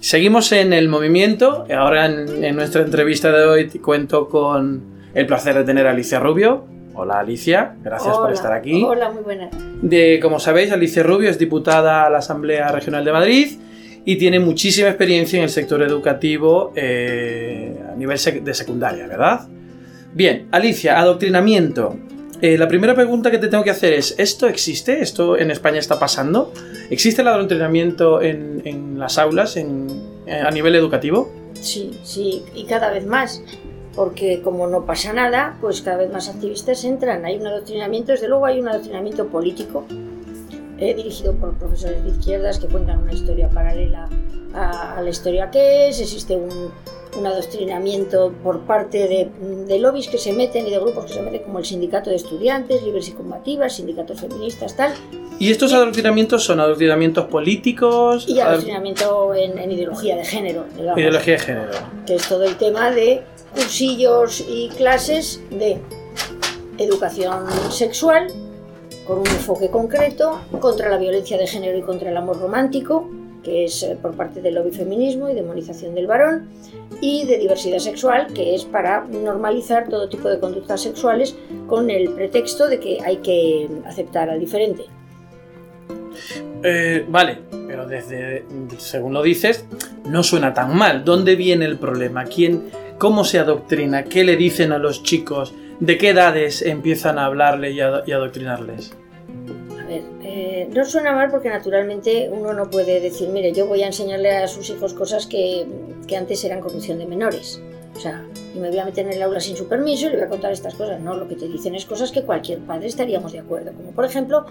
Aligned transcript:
Seguimos 0.00 0.52
en 0.52 0.72
el 0.72 0.88
movimiento. 0.88 1.66
Ahora 1.74 2.06
en, 2.06 2.44
en 2.44 2.56
nuestra 2.56 2.82
entrevista 2.82 3.30
de 3.30 3.44
hoy 3.44 3.68
te 3.68 3.80
cuento 3.80 4.28
con 4.28 4.82
el 5.14 5.26
placer 5.26 5.54
de 5.54 5.64
tener 5.64 5.86
a 5.86 5.90
Alicia 5.90 6.18
Rubio. 6.20 6.64
Hola 6.94 7.20
Alicia, 7.20 7.74
gracias 7.82 8.14
por 8.14 8.32
estar 8.32 8.52
aquí. 8.52 8.82
Hola, 8.82 9.10
muy 9.10 9.22
buena. 9.22 9.48
De, 9.80 10.20
como 10.20 10.38
sabéis, 10.38 10.72
Alicia 10.72 11.02
Rubio 11.02 11.30
es 11.30 11.38
diputada 11.38 12.04
a 12.04 12.10
la 12.10 12.18
Asamblea 12.18 12.68
Regional 12.68 13.04
de 13.04 13.12
Madrid 13.12 13.48
y 14.04 14.16
tiene 14.16 14.40
muchísima 14.40 14.88
experiencia 14.88 15.38
en 15.38 15.44
el 15.44 15.48
sector 15.48 15.82
educativo 15.82 16.72
eh, 16.76 17.80
a 17.90 17.96
nivel 17.96 18.18
de 18.42 18.54
secundaria, 18.54 19.06
¿verdad? 19.06 19.48
Bien, 20.12 20.48
Alicia, 20.50 20.98
adoctrinamiento. 20.98 21.96
Eh, 22.42 22.58
la 22.58 22.66
primera 22.66 22.92
pregunta 22.96 23.30
que 23.30 23.38
te 23.38 23.46
tengo 23.46 23.62
que 23.62 23.70
hacer 23.70 23.92
es, 23.92 24.16
¿esto 24.18 24.48
existe? 24.48 25.00
¿Esto 25.00 25.38
en 25.38 25.52
España 25.52 25.78
está 25.78 26.00
pasando? 26.00 26.52
¿Existe 26.90 27.22
el 27.22 27.28
adoctrinamiento 27.28 28.20
en, 28.20 28.60
en 28.64 28.98
las 28.98 29.16
aulas 29.16 29.56
en- 29.56 29.86
eh, 30.26 30.40
a 30.44 30.50
nivel 30.50 30.74
educativo? 30.74 31.30
Sí, 31.60 31.92
sí, 32.02 32.42
y 32.54 32.64
cada 32.64 32.90
vez 32.90 33.06
más. 33.06 33.40
Porque 33.94 34.40
como 34.42 34.66
no 34.66 34.84
pasa 34.86 35.12
nada, 35.12 35.56
pues 35.60 35.82
cada 35.82 35.98
vez 35.98 36.10
más 36.10 36.28
activistas 36.28 36.82
entran. 36.84 37.24
Hay 37.24 37.36
un 37.36 37.46
adoctrinamiento, 37.46 38.10
desde 38.10 38.26
luego 38.26 38.46
hay 38.46 38.58
un 38.58 38.66
adoctrinamiento 38.68 39.28
político 39.28 39.84
eh, 40.78 40.94
dirigido 40.94 41.34
por 41.34 41.52
profesores 41.54 42.02
de 42.02 42.10
izquierdas 42.10 42.58
que 42.58 42.66
cuentan 42.66 43.02
una 43.02 43.12
historia 43.12 43.48
paralela 43.50 44.08
a, 44.52 44.96
a 44.96 45.00
la 45.02 45.10
historia 45.10 45.48
que 45.50 45.88
es. 45.90 46.00
Existe 46.00 46.34
un, 46.34 46.72
un 47.16 47.26
adoctrinamiento 47.26 48.32
por 48.42 48.60
parte 48.60 49.08
de, 49.08 49.28
de 49.66 49.78
lobbies 49.78 50.08
que 50.08 50.18
se 50.18 50.32
meten 50.32 50.66
y 50.66 50.70
de 50.70 50.78
grupos 50.78 51.06
que 51.06 51.12
se 51.14 51.22
meten 51.22 51.42
como 51.42 51.58
el 51.58 51.64
sindicato 51.64 52.10
de 52.10 52.16
estudiantes, 52.16 52.82
libres 52.82 53.08
y 53.08 53.12
combativas, 53.12 53.76
sindicatos 53.76 54.20
feministas, 54.20 54.76
tal. 54.76 54.92
¿Y 55.38 55.50
estos 55.50 55.72
adoctrinamientos 55.72 56.44
son 56.44 56.60
adoctrinamientos 56.60 57.26
políticos? 57.26 58.26
Y 58.28 58.40
adoctrinamiento 58.40 59.34
en, 59.34 59.58
en 59.58 59.72
ideología 59.72 60.16
de 60.16 60.24
género, 60.24 60.64
digamos. 60.76 61.00
Ideología 61.00 61.34
de 61.34 61.40
género. 61.40 61.70
que 62.06 62.14
es 62.14 62.28
todo 62.28 62.44
el 62.44 62.56
tema 62.56 62.90
de 62.90 63.22
cursillos 63.54 64.44
y 64.48 64.68
clases 64.70 65.40
de 65.50 65.78
educación 66.78 67.44
sexual 67.70 68.28
con 69.06 69.18
un 69.18 69.26
enfoque 69.26 69.68
concreto 69.70 70.40
contra 70.60 70.88
la 70.88 70.96
violencia 70.96 71.36
de 71.36 71.46
género 71.46 71.76
y 71.76 71.82
contra 71.82 72.10
el 72.10 72.16
amor 72.16 72.40
romántico, 72.40 73.10
que 73.42 73.64
es 73.64 73.82
eh, 73.82 73.96
por 74.00 74.14
parte 74.14 74.40
del 74.40 74.54
lobby 74.54 74.70
feminismo 74.70 75.28
y 75.28 75.34
demonización 75.34 75.94
del 75.94 76.06
varón, 76.06 76.48
y 77.00 77.26
de 77.26 77.38
diversidad 77.38 77.78
sexual, 77.78 78.28
que 78.32 78.54
es 78.54 78.64
para 78.64 79.04
normalizar 79.04 79.88
todo 79.88 80.08
tipo 80.08 80.28
de 80.28 80.38
conductas 80.38 80.80
sexuales 80.82 81.36
con 81.66 81.90
el 81.90 82.10
pretexto 82.10 82.68
de 82.68 82.78
que 82.78 82.98
hay 83.04 83.16
que 83.18 83.68
aceptar 83.86 84.30
al 84.30 84.40
diferente. 84.40 84.84
Eh, 86.62 87.04
vale, 87.08 87.38
pero 87.66 87.86
desde, 87.86 88.44
según 88.78 89.14
lo 89.14 89.22
dices, 89.22 89.64
no 90.04 90.22
suena 90.22 90.54
tan 90.54 90.76
mal. 90.76 91.04
¿Dónde 91.04 91.36
viene 91.36 91.64
el 91.64 91.78
problema? 91.78 92.24
¿Quién, 92.24 92.70
¿Cómo 92.98 93.24
se 93.24 93.38
adoctrina? 93.38 94.04
¿Qué 94.04 94.24
le 94.24 94.36
dicen 94.36 94.72
a 94.72 94.78
los 94.78 95.02
chicos? 95.02 95.52
¿De 95.80 95.98
qué 95.98 96.10
edades 96.10 96.62
empiezan 96.62 97.18
a 97.18 97.26
hablarle 97.26 97.72
y 97.72 97.80
a, 97.80 98.04
y 98.06 98.12
adoctrinarles? 98.12 98.92
No 100.66 100.84
suena 100.84 101.12
mal 101.12 101.30
porque 101.30 101.48
naturalmente 101.48 102.30
uno 102.32 102.52
no 102.52 102.70
puede 102.70 103.00
decir, 103.00 103.28
mire, 103.28 103.52
yo 103.52 103.66
voy 103.66 103.82
a 103.82 103.86
enseñarle 103.86 104.30
a 104.30 104.48
sus 104.48 104.70
hijos 104.70 104.94
cosas 104.94 105.26
que, 105.26 105.66
que 106.06 106.16
antes 106.16 106.44
eran 106.44 106.60
corrupción 106.60 106.98
de 106.98 107.06
menores. 107.06 107.60
O 107.94 108.00
sea, 108.00 108.26
y 108.54 108.58
me 108.58 108.68
voy 108.68 108.78
a 108.78 108.84
meter 108.84 109.06
en 109.06 109.12
el 109.12 109.22
aula 109.22 109.40
sin 109.40 109.56
su 109.56 109.66
permiso 109.66 110.06
y 110.06 110.10
le 110.10 110.16
voy 110.16 110.24
a 110.26 110.28
contar 110.28 110.52
estas 110.52 110.74
cosas. 110.74 111.00
No, 111.00 111.14
lo 111.14 111.28
que 111.28 111.36
te 111.36 111.46
dicen 111.46 111.74
es 111.74 111.84
cosas 111.84 112.10
que 112.10 112.22
cualquier 112.22 112.60
padre 112.60 112.86
estaríamos 112.86 113.32
de 113.32 113.40
acuerdo. 113.40 113.72
Como 113.72 113.90
por 113.92 114.04
ejemplo, 114.04 114.46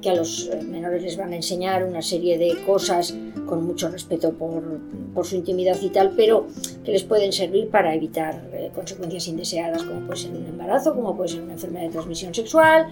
que 0.00 0.10
a 0.10 0.14
los 0.14 0.48
eh, 0.48 0.62
menores 0.62 1.02
les 1.02 1.16
van 1.16 1.32
a 1.32 1.36
enseñar 1.36 1.84
una 1.84 2.02
serie 2.02 2.38
de 2.38 2.56
cosas 2.64 3.14
con 3.46 3.64
mucho 3.64 3.88
respeto 3.88 4.32
por, 4.32 4.62
por 5.12 5.26
su 5.26 5.36
intimidad 5.36 5.76
y 5.80 5.90
tal, 5.90 6.12
pero 6.16 6.46
que 6.84 6.92
les 6.92 7.02
pueden 7.02 7.32
servir 7.32 7.68
para 7.68 7.94
evitar 7.94 8.42
eh, 8.52 8.70
consecuencias 8.74 9.26
indeseadas, 9.28 9.82
como 9.82 10.06
puede 10.06 10.20
ser 10.20 10.30
un 10.30 10.46
embarazo, 10.46 10.94
como 10.94 11.16
puede 11.16 11.30
ser 11.30 11.42
una 11.42 11.54
enfermedad 11.54 11.86
de 11.86 11.90
transmisión 11.90 12.32
sexual, 12.34 12.86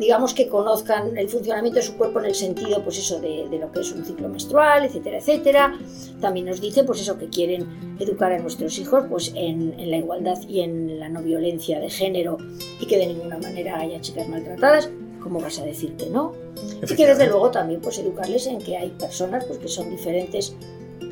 digamos 0.00 0.32
que 0.32 0.48
conozcan 0.48 1.16
el 1.18 1.28
funcionamiento 1.28 1.78
de 1.78 1.84
su 1.84 1.96
cuerpo 1.96 2.20
en 2.20 2.24
el 2.24 2.34
sentido, 2.34 2.82
pues 2.82 2.98
eso, 2.98 3.20
de, 3.20 3.46
de, 3.50 3.58
lo 3.58 3.70
que 3.70 3.80
es 3.80 3.92
un 3.92 4.02
ciclo 4.02 4.30
menstrual, 4.30 4.86
etcétera, 4.86 5.18
etcétera. 5.18 5.78
También 6.22 6.46
nos 6.46 6.58
dice, 6.58 6.84
pues 6.84 7.02
eso, 7.02 7.18
que 7.18 7.28
quieren 7.28 7.96
educar 8.00 8.32
a 8.32 8.38
nuestros 8.38 8.78
hijos, 8.78 9.04
pues 9.10 9.30
en, 9.36 9.78
en 9.78 9.90
la 9.90 9.98
igualdad 9.98 10.38
y 10.48 10.60
en 10.60 10.98
la 10.98 11.10
no 11.10 11.22
violencia 11.22 11.78
de 11.78 11.90
género 11.90 12.38
y 12.80 12.86
que 12.86 12.96
de 12.96 13.08
ninguna 13.08 13.36
manera 13.38 13.78
haya 13.78 14.00
chicas 14.00 14.26
maltratadas. 14.26 14.90
¿Cómo 15.22 15.38
vas 15.38 15.58
a 15.58 15.66
decir 15.66 15.94
que 15.96 16.06
no? 16.06 16.32
Y 16.82 16.94
que 16.94 17.06
desde 17.06 17.26
luego 17.26 17.50
también, 17.50 17.82
pues 17.82 17.98
educarles 17.98 18.46
en 18.46 18.58
que 18.58 18.78
hay 18.78 18.88
personas, 18.88 19.44
pues 19.44 19.58
que 19.58 19.68
son 19.68 19.90
diferentes. 19.90 20.56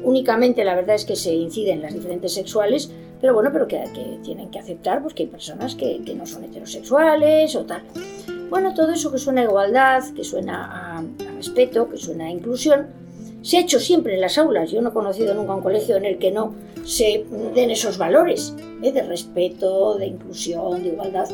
Únicamente, 0.02 0.64
la 0.64 0.74
verdad 0.74 0.96
es 0.96 1.04
que 1.04 1.14
se 1.14 1.34
incide 1.34 1.72
en 1.72 1.82
las 1.82 1.92
diferentes 1.92 2.32
sexuales, 2.32 2.90
pero 3.20 3.34
bueno, 3.34 3.50
pero 3.52 3.68
que, 3.68 3.84
que 3.94 4.18
tienen 4.24 4.50
que 4.50 4.60
aceptar, 4.60 5.02
pues 5.02 5.12
que 5.12 5.24
hay 5.24 5.28
personas 5.28 5.74
que, 5.74 6.00
que 6.06 6.14
no 6.14 6.24
son 6.24 6.44
heterosexuales 6.44 7.54
o 7.54 7.66
tal. 7.66 7.82
Bueno, 8.50 8.72
todo 8.72 8.92
eso 8.92 9.12
que 9.12 9.18
suena 9.18 9.42
a 9.42 9.44
igualdad, 9.44 10.04
que 10.14 10.24
suena 10.24 10.98
a, 10.98 11.04
respeto, 11.36 11.88
que 11.88 11.98
suena 11.98 12.26
a 12.26 12.30
inclusión, 12.30 12.86
se 13.42 13.58
ha 13.58 13.60
hecho 13.60 13.78
siempre 13.78 14.14
en 14.14 14.20
las 14.20 14.38
aulas. 14.38 14.70
Yo 14.70 14.80
no 14.80 14.88
he 14.88 14.92
conocido 14.92 15.34
nunca 15.34 15.54
un 15.54 15.62
colegio 15.62 15.96
en 15.96 16.06
el 16.06 16.18
que 16.18 16.30
no 16.30 16.54
se 16.84 17.26
den 17.54 17.70
esos 17.70 17.98
valores 17.98 18.54
¿eh? 18.82 18.92
de 18.92 19.02
respeto, 19.02 19.96
de 19.96 20.06
inclusión, 20.06 20.82
de 20.82 20.88
igualdad. 20.88 21.28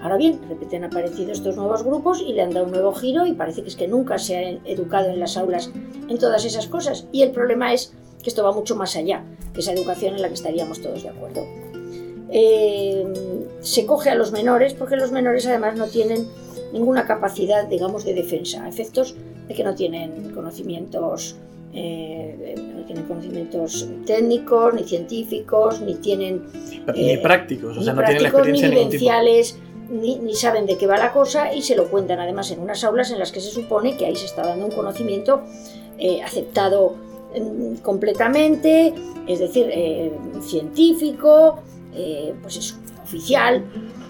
Ahora 0.00 0.16
bien, 0.16 0.40
de 0.40 0.48
repente 0.48 0.76
han 0.76 0.84
aparecido 0.84 1.32
estos 1.32 1.56
nuevos 1.56 1.82
grupos 1.82 2.22
y 2.26 2.32
le 2.32 2.42
han 2.42 2.50
dado 2.50 2.66
un 2.66 2.72
nuevo 2.72 2.92
giro 2.92 3.26
y 3.26 3.32
parece 3.32 3.62
que 3.62 3.68
es 3.68 3.76
que 3.76 3.88
nunca 3.88 4.18
se 4.18 4.36
ha 4.36 4.50
educado 4.64 5.08
en 5.08 5.20
las 5.20 5.36
aulas 5.36 5.70
en 6.08 6.18
todas 6.18 6.44
esas 6.44 6.66
cosas. 6.66 7.06
Y 7.12 7.22
el 7.22 7.30
problema 7.30 7.72
es 7.72 7.94
que 8.22 8.30
esto 8.30 8.42
va 8.42 8.52
mucho 8.52 8.74
más 8.74 8.96
allá 8.96 9.22
que 9.52 9.60
esa 9.60 9.72
educación 9.72 10.14
en 10.14 10.22
la 10.22 10.28
que 10.28 10.34
estaríamos 10.34 10.80
todos 10.80 11.02
de 11.02 11.10
acuerdo. 11.10 11.42
Eh, 12.30 13.06
se 13.60 13.86
coge 13.86 14.10
a 14.10 14.14
los 14.14 14.32
menores 14.32 14.74
porque 14.74 14.96
los 14.96 15.12
menores 15.12 15.46
además 15.46 15.76
no 15.76 15.86
tienen 15.86 16.26
ninguna 16.74 17.06
capacidad, 17.06 17.66
digamos, 17.68 18.04
de 18.04 18.14
defensa, 18.14 18.64
a 18.64 18.68
efectos 18.68 19.14
de 19.46 19.54
que 19.54 19.62
no 19.62 19.74
tienen 19.76 20.32
conocimientos, 20.34 21.36
eh, 21.72 22.56
no 22.76 22.84
tienen 22.84 23.04
conocimientos 23.04 23.88
técnicos, 24.04 24.74
ni 24.74 24.82
científicos, 24.82 25.80
ni 25.80 25.94
tienen... 25.94 26.42
Ni 26.94 27.10
eh, 27.12 27.18
prácticos, 27.22 27.78
o 27.78 27.82
sea, 27.82 27.92
ni 27.92 28.00
no 28.00 28.04
tienen 28.04 28.22
la 28.24 28.28
experiencia 28.28 28.68
ni 28.68 28.74
vivenciales, 28.74 29.58
ni, 29.88 30.16
ni, 30.16 30.34
saben 30.34 30.66
de 30.66 30.76
qué 30.76 30.88
va 30.88 30.98
la 30.98 31.12
cosa 31.12 31.54
y 31.54 31.62
se 31.62 31.76
lo 31.76 31.88
cuentan 31.88 32.18
además 32.18 32.50
en 32.50 32.58
unas 32.58 32.82
aulas 32.82 33.12
en 33.12 33.20
las 33.20 33.30
que 33.30 33.40
se 33.40 33.50
supone 33.50 33.96
que 33.96 34.06
ahí 34.06 34.16
se 34.16 34.26
está 34.26 34.44
dando 34.44 34.66
un 34.66 34.72
conocimiento 34.72 35.42
eh, 35.98 36.22
aceptado 36.22 36.96
mm, 37.38 37.76
completamente, 37.82 38.92
es 39.28 39.38
decir, 39.38 39.70
científico, 40.42 41.60
pues 42.42 42.56
eso, 42.56 42.74
oficial, 43.04 43.62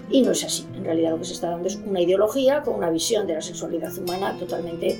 y 0.09 0.21
no 0.21 0.31
es 0.31 0.43
así. 0.43 0.65
En 0.75 0.85
realidad 0.85 1.11
lo 1.11 1.19
que 1.19 1.25
se 1.25 1.33
está 1.33 1.49
dando 1.49 1.67
es 1.67 1.75
una 1.75 2.01
ideología 2.01 2.61
con 2.61 2.75
una 2.75 2.89
visión 2.89 3.27
de 3.27 3.35
la 3.35 3.41
sexualidad 3.41 3.91
humana 3.97 4.35
totalmente 4.37 4.99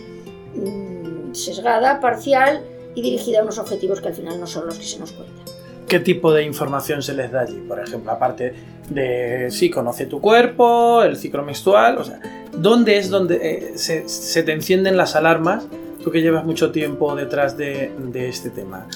mmm, 0.55 1.33
sesgada, 1.33 1.99
parcial 1.99 2.61
y 2.95 3.01
dirigida 3.01 3.39
a 3.39 3.43
unos 3.43 3.59
objetivos 3.59 4.01
que 4.01 4.07
al 4.07 4.13
final 4.13 4.39
no 4.39 4.47
son 4.47 4.65
los 4.65 4.77
que 4.77 4.85
se 4.85 4.99
nos 4.99 5.11
cuentan. 5.11 5.45
¿Qué 5.87 5.99
tipo 5.99 6.33
de 6.33 6.43
información 6.43 7.03
se 7.03 7.13
les 7.13 7.31
da 7.31 7.41
allí? 7.41 7.63
Por 7.67 7.79
ejemplo, 7.79 8.11
aparte 8.11 8.53
de, 8.89 9.47
sí, 9.51 9.69
conoce 9.69 10.07
tu 10.07 10.19
cuerpo, 10.19 11.03
el 11.03 11.15
ciclo 11.15 11.43
menstrual, 11.43 11.99
o 11.99 12.03
sea, 12.03 12.19
¿dónde 12.57 12.97
es 12.97 13.09
donde 13.09 13.35
eh, 13.41 13.77
se, 13.77 14.09
se, 14.09 14.41
te 14.41 14.51
encienden 14.51 14.97
las 14.97 15.15
alarmas? 15.15 15.67
Tú 16.03 16.09
que 16.09 16.21
llevas 16.21 16.43
mucho 16.45 16.71
tiempo 16.71 17.15
detrás 17.15 17.55
de, 17.57 17.91
de 17.99 18.29
este 18.29 18.49
tema. 18.49 18.87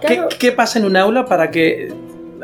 Claro. 0.00 0.28
¿Qué, 0.28 0.38
¿Qué, 0.38 0.52
pasa 0.52 0.78
en 0.78 0.84
un 0.84 0.96
aula 0.96 1.24
para 1.24 1.50
que 1.50 1.92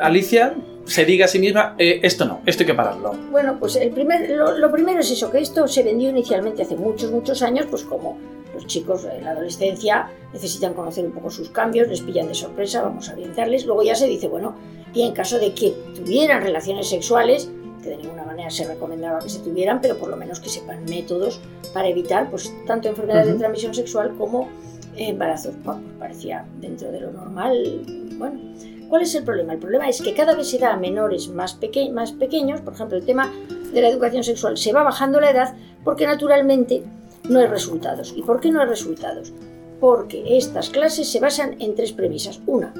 Alicia 0.01 0.55
se 0.85 1.05
diga 1.05 1.27
a 1.27 1.29
sí 1.29 1.39
misma, 1.39 1.75
eh, 1.79 2.01
esto 2.03 2.25
no, 2.25 2.41
esto 2.47 2.63
hay 2.63 2.67
que 2.67 2.75
pararlo? 2.75 3.15
Bueno, 3.31 3.57
pues 3.59 3.77
el 3.77 3.91
primer, 3.91 4.31
lo, 4.31 4.57
lo, 4.59 4.71
primero 4.71 5.01
es 5.01 5.11
eso, 5.11 5.31
que 5.31 5.39
esto 5.39 5.67
se 5.69 5.83
vendió 5.83 6.11
inicialmente 6.11 6.63
hace 6.63 6.77
muchos, 6.77 7.11
muchos 7.11 7.43
años, 7.43 7.67
pues 7.71 7.85
como 7.85 8.19
los 8.55 8.67
chicos 8.67 9.05
en 9.05 9.25
la 9.25 9.31
adolescencia 9.31 10.11
necesitan 10.33 10.75
conocer 10.75 11.05
un 11.05 11.13
poco 11.13 11.31
sus 11.31 11.51
cambios, 11.51 11.89
les 11.89 12.01
pillan 12.01 12.29
de 12.29 12.35
sorpresa, 12.35 12.83
vamos 12.83 13.09
a 13.09 13.13
orientarles, 13.13 13.67
luego 13.67 13.83
ya 13.83 13.95
se 13.95 14.07
dice, 14.07 14.29
bueno, 14.29 14.55
y 14.95 15.03
en 15.03 15.13
caso 15.13 15.39
de 15.39 15.55
que 15.55 15.75
tuvieran 15.95 16.43
relaciones 16.43 16.89
sexuales, 16.89 17.51
que 17.83 17.91
de 17.91 17.97
ninguna 17.97 18.25
manera 18.25 18.51
se 18.51 18.67
recomendaba 18.67 19.19
que 19.21 19.29
se 19.29 19.41
tuvieran, 19.41 19.81
pero 19.81 19.97
por 19.97 20.09
lo 20.09 20.17
menos 20.17 20.41
que 20.41 20.49
sepan 20.49 20.85
métodos 20.85 21.41
para 21.73 21.89
evitar 21.89 22.31
pues 22.31 22.53
tanto 22.67 22.89
enfermedades 22.89 23.27
uh 23.27 23.31
-huh. 23.31 23.33
de 23.35 23.39
transmisión 23.39 23.75
sexual 23.75 24.15
como 24.17 24.49
embarazos. 24.97 25.55
Bueno, 25.65 25.81
pues 25.83 25.95
parecía 25.99 26.45
dentro 26.61 26.93
de 26.93 27.01
lo 27.01 27.11
normal, 27.13 27.83
bueno, 28.19 28.39
¿Cuál 28.93 29.05
es 29.05 29.15
el 29.15 29.25
problema? 29.25 29.55
El 29.55 29.59
problema 29.59 29.89
es 29.89 30.03
que 30.03 30.13
cada 30.13 30.35
vez 30.35 30.51
se 30.51 30.59
da 30.59 30.75
a 30.75 30.77
menores 30.77 31.29
más, 31.29 31.59
más, 31.93 32.13
pequeños, 32.13 32.61
por 32.61 32.75
ejemplo, 32.75 32.99
el 32.99 33.07
tema 33.07 33.33
de 33.73 33.81
la 33.81 33.89
educación 33.89 34.23
sexual 34.23 34.59
se 34.59 34.71
va 34.71 34.83
bajando 34.83 35.19
la 35.19 35.31
edad 35.31 35.55
porque 35.83 36.07
naturalmente 36.07 36.83
no 37.27 37.39
hay 37.39 37.47
resultados. 37.47 38.13
¿Y 38.15 38.21
por 38.21 38.39
qué 38.39 38.51
no 38.51 38.61
hay 38.61 38.67
resultados? 38.67 39.33
Porque 39.81 40.37
estas 40.37 40.69
clases 40.69 41.11
se 41.11 41.21
basan 41.21 41.57
en 41.59 41.75
tres 41.75 41.93
premisas. 41.93 42.43
Una, 42.47 42.75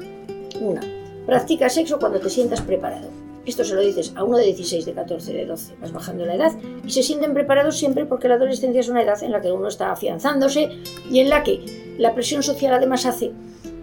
una, 0.61 0.81
practica 1.25 1.67
sexo 1.67 1.97
cuando 1.97 2.19
te 2.19 2.29
sientas 2.29 2.61
preparado. 2.61 3.07
Esto 3.45 3.65
se 3.65 3.75
lo 3.75 3.81
dices 3.81 4.13
a 4.15 4.23
uno 4.23 4.37
de 4.37 4.45
16, 4.45 4.85
de 4.85 4.93
14, 4.93 5.33
de 5.33 5.45
12, 5.45 5.75
vas 5.81 5.91
bajando 5.91 6.25
la 6.25 6.35
edad 6.35 6.53
y 6.85 6.91
se 6.91 7.03
sienten 7.03 7.33
preparados 7.33 7.77
siempre 7.77 8.05
porque 8.05 8.29
la 8.29 8.35
adolescencia 8.35 8.79
es 8.79 8.87
una 8.87 9.03
edad 9.03 9.21
en 9.21 9.31
la 9.31 9.41
que 9.41 9.51
uno 9.51 9.67
está 9.67 9.91
afianzándose 9.91 10.69
y 11.11 11.19
en 11.19 11.29
la 11.29 11.43
que 11.43 11.93
la 11.97 12.15
presión 12.15 12.41
social 12.41 12.73
además 12.73 13.05
hace 13.05 13.31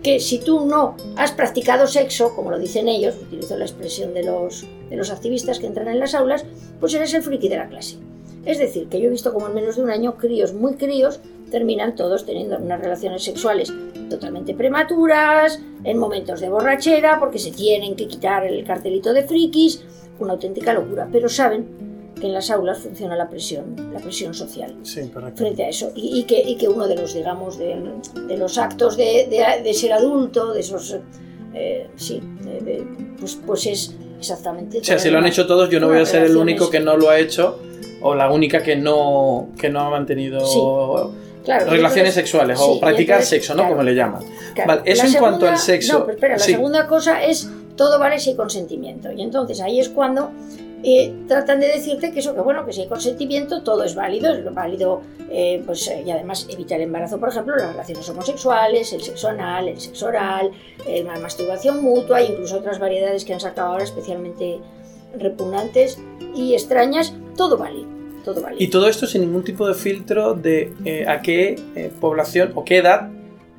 que 0.03 0.19
si 0.19 0.39
tú 0.39 0.65
no 0.65 0.97
has 1.17 1.33
practicado 1.33 1.87
sexo, 1.87 2.35
como 2.35 2.51
lo 2.51 2.59
dicen 2.59 2.89
ellos, 2.89 3.17
utilizo 3.21 3.59
la 3.59 3.65
expresión 3.65 4.15
de 4.15 4.25
los, 4.25 4.67
de 4.89 4.97
los 4.97 5.11
activistas 5.11 5.59
que 5.59 5.67
entran 5.67 5.89
en 5.89 6.01
las 6.01 6.15
aulas, 6.15 6.47
pues 6.81 6.95
eres 6.95 7.13
el 7.13 7.23
friki 7.23 7.49
de 7.49 7.59
la 7.59 7.69
clase. 7.69 7.99
Es 8.47 8.59
decir, 8.59 8.89
que 8.89 8.99
yo 8.99 9.09
he 9.09 9.11
visto 9.11 9.35
como 9.35 9.49
en 9.49 9.55
menos 9.55 9.77
de 9.77 9.83
un 9.83 9.91
año 9.91 10.17
críos 10.17 10.55
muy 10.55 10.77
críos 10.77 11.21
terminan 11.51 11.95
todos 11.95 12.25
teniendo 12.25 12.57
unas 12.57 12.81
relaciones 12.81 13.23
sexuales 13.23 13.73
totalmente 14.09 14.55
prematuras, 14.55 15.61
en 15.85 15.99
momentos 15.99 16.41
de 16.41 16.49
borrachera, 16.49 17.19
porque 17.19 17.39
se 17.39 17.53
tienen 17.53 17.97
que 17.97 18.07
quitar 18.07 18.45
el 18.45 18.65
cartelito 18.65 19.13
de 19.13 19.25
frikis, 19.25 19.83
una 20.19 20.35
auténtica 20.35 20.75
locura, 20.75 21.09
pero 21.11 21.29
saben 21.29 21.91
que 22.21 22.27
en 22.27 22.35
las 22.35 22.51
aulas 22.51 22.79
funciona 22.79 23.17
la 23.17 23.29
presión, 23.29 23.75
la 23.93 23.99
presión 23.99 24.35
social 24.35 24.77
frente 25.35 25.65
a 25.65 25.69
eso. 25.69 25.91
Y, 25.95 26.25
que, 26.25 26.57
que, 26.59 26.69
uno 26.69 26.87
de 26.87 26.97
los, 26.97 27.15
digamos, 27.15 27.59
de, 27.59 27.77
los 28.37 28.59
actos 28.59 28.97
de, 28.97 29.73
ser 29.73 29.93
adulto, 29.93 30.53
de 30.53 30.61
esos, 30.61 30.99
eh, 31.55 31.89
sí, 31.97 32.21
pues, 33.19 33.39
pues 33.47 33.67
es 33.67 33.97
exactamente... 34.19 34.81
O 34.81 34.85
sea, 34.85 34.99
si 34.99 35.09
lo 35.09 35.19
han 35.19 35.27
hecho 35.27 35.47
todos, 35.47 35.71
yo 35.71 35.81
no 35.81 35.89
voy 35.89 35.99
a 35.99 36.07
ser 36.07 36.25
el 36.25 36.37
único 36.37 36.69
que 36.69 36.81
no 36.81 36.97
lo 36.97 37.09
ha 37.09 37.19
hecho 37.19 37.59
o 38.03 38.15
la 38.15 38.31
única 38.31 38.63
que 38.63 38.77
no, 38.77 39.49
que 39.59 39.71
no 39.71 39.81
ha 39.81 39.91
mantenido... 39.91 41.15
relaciones 41.47 42.15
sexuales 42.15 42.59
o 42.61 42.79
practicar 42.79 43.23
sexo, 43.23 43.55
¿no? 43.55 43.69
Como 43.69 43.83
le 43.83 43.95
llaman. 43.95 44.23
Vale, 44.67 44.83
eso 44.85 45.07
en 45.07 45.15
cuanto 45.15 45.49
al 45.49 45.59
sexo. 45.59 46.01
No, 46.01 46.01
pero 46.07 46.15
espera, 46.15 46.37
la 46.37 46.45
segunda 46.45 46.87
cosa 46.87 47.23
es 47.25 47.49
todo 47.77 47.99
vale 47.99 48.19
si 48.19 48.31
hay 48.31 48.37
consentimiento. 48.37 49.11
Y 49.11 49.23
entonces 49.23 49.61
ahí 49.61 49.81
es 49.81 49.89
cuando 49.89 50.31
eh, 50.83 51.15
tratan 51.29 51.61
de 51.61 51.69
decirte 51.69 52.11
que 52.11 52.21
eso, 52.21 52.35
que 52.35 52.41
bueno, 52.41 52.65
que 52.65 52.73
si 52.73 52.83
hay 52.83 52.89
consentimiento 52.89 53.63
todo 53.63 53.85
es 53.85 53.95
válido, 53.95 54.33
es 54.33 54.55
válido, 54.55 55.03
eh, 55.31 55.63
pues, 55.65 55.89
eh, 55.89 56.03
y 56.07 56.11
además 56.11 56.47
evita 56.49 56.77
el 56.77 56.83
embarazo, 56.83 57.19
por 57.21 57.29
ejemplo, 57.29 57.55
las 57.57 57.73
relaciones 57.73 58.09
homosexuales, 58.09 58.93
el 58.93 59.03
sexo 59.03 59.29
anal, 59.29 59.69
el 59.69 59.81
sexo 59.81 60.07
oral, 60.07 60.51
la 60.87 61.19
masturbación 61.19 61.83
mutua, 61.83 62.23
incluso 62.23 62.59
otras 62.59 62.79
variedades 62.79 63.25
que 63.25 63.35
han 63.35 63.41
sacado 63.41 63.73
ahora 63.73 63.85
especialmente 63.85 64.59
repugnantes 65.19 65.99
y 66.35 66.55
extrañas, 66.55 67.15
todo 67.37 67.59
vale. 67.59 68.00
Todo. 68.25 68.43
Y 68.59 68.69
todo 68.69 68.89
esto 68.89 69.07
sin 69.07 69.23
ningún 69.23 69.45
tipo 69.45 69.67
de 69.67 69.75
filtro 69.75 70.35
de 70.35 70.73
a 71.09 71.21
qué 71.23 71.91
población 72.01 72.53
o 72.55 72.65
qué 72.65 72.79
edad 72.79 73.11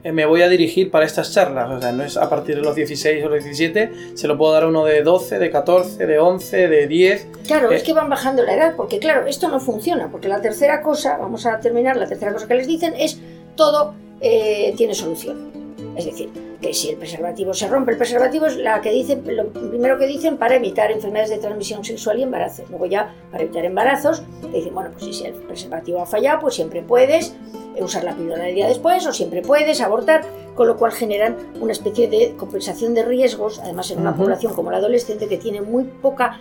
eh, 0.04 0.12
me 0.12 0.26
voy 0.26 0.42
a 0.42 0.50
dirigir 0.50 0.90
para 0.90 1.06
estas 1.06 1.34
charlas. 1.34 1.70
O 1.70 1.80
sea, 1.80 1.92
no 1.92 2.04
es 2.04 2.18
a 2.18 2.30
partir 2.30 2.56
de 2.56 2.62
los 2.62 2.76
16 2.76 3.24
o 3.24 3.30
los 3.30 3.44
17, 3.44 4.16
se 4.16 4.28
lo 4.28 4.38
puedo 4.38 4.54
dar 4.54 4.64
a 4.64 4.68
uno 4.68 4.86
de 4.86 5.04
12, 5.04 5.40
de 5.40 5.52
14, 5.52 6.06
de 6.06 6.20
11, 6.20 6.68
de 6.68 6.88
10. 6.88 7.28
Claro, 7.46 7.72
es 7.72 7.82
eh, 7.82 7.86
que 7.86 7.94
van 7.94 8.10
bajando 8.10 8.44
la 8.44 8.56
edad, 8.56 8.76
porque 8.76 9.00
claro, 9.00 9.28
esto 9.28 9.48
no 9.50 9.60
funciona, 9.60 10.10
porque 10.12 10.28
la 10.28 10.42
tercera 10.42 10.82
cosa, 10.82 11.18
vamos 11.18 11.46
a 11.46 11.60
terminar, 11.60 11.98
la 11.98 12.08
tercera 12.08 12.34
cosa 12.34 12.48
que 12.48 12.56
les 12.56 12.68
dicen 12.68 12.94
es 12.98 13.20
todo 13.56 13.94
eh, 14.22 14.74
tiene 14.78 14.94
solución. 14.96 15.61
Es 15.96 16.06
decir, 16.06 16.30
que 16.62 16.74
si 16.74 16.90
el 16.90 16.98
preservativo 16.98 17.54
se 17.54 17.68
rompe, 17.68 17.92
el 17.92 17.98
preservativo 17.98 18.46
es 18.46 18.58
la 18.58 18.82
que 18.82 18.92
dicen, 18.92 19.24
lo 19.26 19.48
primero 19.50 19.98
que 19.98 20.08
dicen 20.08 20.38
para 20.38 20.56
evitar 20.56 20.92
enfermedades 20.92 21.32
de 21.32 21.38
transmisión 21.38 21.84
sexual 21.84 22.20
y 22.20 22.24
embarazos. 22.24 22.70
Luego 22.70 22.86
ya, 22.86 23.14
para 23.32 23.44
evitar 23.44 23.66
embarazos, 23.66 24.24
dicen, 24.54 24.74
bueno, 24.74 24.92
pues 24.98 25.16
si 25.16 25.26
el 25.26 25.34
preservativo 25.34 26.02
ha 26.02 26.06
fallado, 26.06 26.40
pues 26.42 26.56
siempre 26.56 26.82
puedes 26.82 27.34
usar 27.80 28.04
la 28.04 28.16
píldora 28.16 28.48
el 28.48 28.56
día 28.56 28.68
después 28.68 29.06
o 29.08 29.14
siempre 29.14 29.42
puedes 29.42 29.82
abortar, 29.82 30.24
con 30.56 30.68
lo 30.68 30.78
cual 30.78 30.92
generan 30.92 31.36
una 31.60 31.72
especie 31.72 32.08
de 32.08 32.36
compensación 32.38 32.94
de 32.94 33.04
riesgos, 33.04 33.60
además 33.60 33.90
en 33.92 34.02
una 34.02 34.16
población 34.16 34.54
como 34.54 34.72
la 34.72 34.78
adolescente 34.78 35.28
que 35.28 35.38
tiene 35.38 35.62
muy 35.62 35.86
poca 35.86 36.40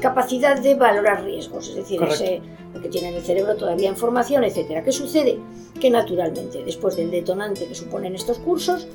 capacidad 0.00 0.60
de 0.60 0.74
valorar 0.74 1.24
riesgos, 1.24 1.68
es 1.68 1.76
decir, 1.76 2.02
ese, 2.02 2.40
porque 2.72 2.88
tiene 2.88 3.08
en 3.08 3.14
el 3.14 3.22
cerebro 3.22 3.56
todavía 3.56 3.88
información, 3.88 4.44
etcétera. 4.44 4.82
¿Qué 4.82 4.92
sucede? 4.92 5.38
Que 5.80 5.90
naturalmente, 5.90 6.62
después 6.64 6.96
del 6.96 7.10
detonante 7.10 7.66
que 7.66 7.74
suponen 7.74 8.14
estos 8.14 8.38
cursos, 8.38 8.86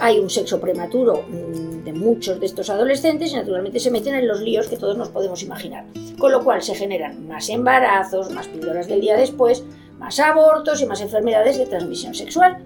hay 0.00 0.18
un 0.18 0.30
sexo 0.30 0.60
prematuro 0.60 1.24
mm, 1.28 1.84
de 1.84 1.92
muchos 1.92 2.40
de 2.40 2.46
estos 2.46 2.70
adolescentes 2.70 3.32
y 3.32 3.36
naturalmente 3.36 3.80
se 3.80 3.90
meten 3.90 4.14
en 4.14 4.26
los 4.26 4.40
líos 4.40 4.68
que 4.68 4.76
todos 4.76 4.96
nos 4.96 5.08
podemos 5.08 5.42
imaginar. 5.42 5.84
Con 6.18 6.32
lo 6.32 6.42
cual 6.42 6.62
se 6.62 6.74
generan 6.74 7.26
más 7.28 7.48
embarazos, 7.48 8.30
más 8.30 8.48
píldoras 8.48 8.88
del 8.88 9.00
día 9.00 9.16
después, 9.16 9.64
más 9.98 10.18
abortos 10.20 10.80
y 10.82 10.86
más 10.86 11.00
enfermedades 11.00 11.58
de 11.58 11.66
transmisión 11.66 12.14
sexual. 12.14 12.64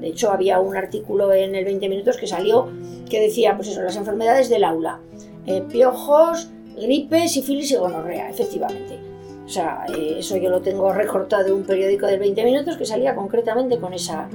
De 0.00 0.08
hecho, 0.08 0.30
había 0.30 0.58
un 0.58 0.76
artículo 0.76 1.32
en 1.32 1.54
el 1.54 1.64
20 1.64 1.88
minutos 1.88 2.16
que 2.16 2.26
salió 2.26 2.68
que 3.08 3.20
decía, 3.20 3.54
pues 3.56 3.68
eso, 3.68 3.82
las 3.82 3.96
enfermedades 3.96 4.48
del 4.48 4.64
aula. 4.64 5.00
Eh, 5.46 5.62
piojos, 5.70 6.48
gripe, 6.76 7.28
sífilis 7.28 7.70
y 7.72 7.76
gonorrea, 7.76 8.30
efectivamente. 8.30 8.98
O 9.44 9.48
sea, 9.48 9.84
eh, 9.96 10.16
eso 10.18 10.36
yo 10.36 10.50
lo 10.50 10.60
tengo 10.60 10.92
recortado 10.92 11.44
de 11.44 11.52
un 11.52 11.64
periódico 11.64 12.06
del 12.06 12.20
20 12.20 12.44
minutos 12.44 12.76
que 12.76 12.86
salía 12.86 13.14
concretamente 13.14 13.78
con, 13.78 13.92
esa, 13.92 14.28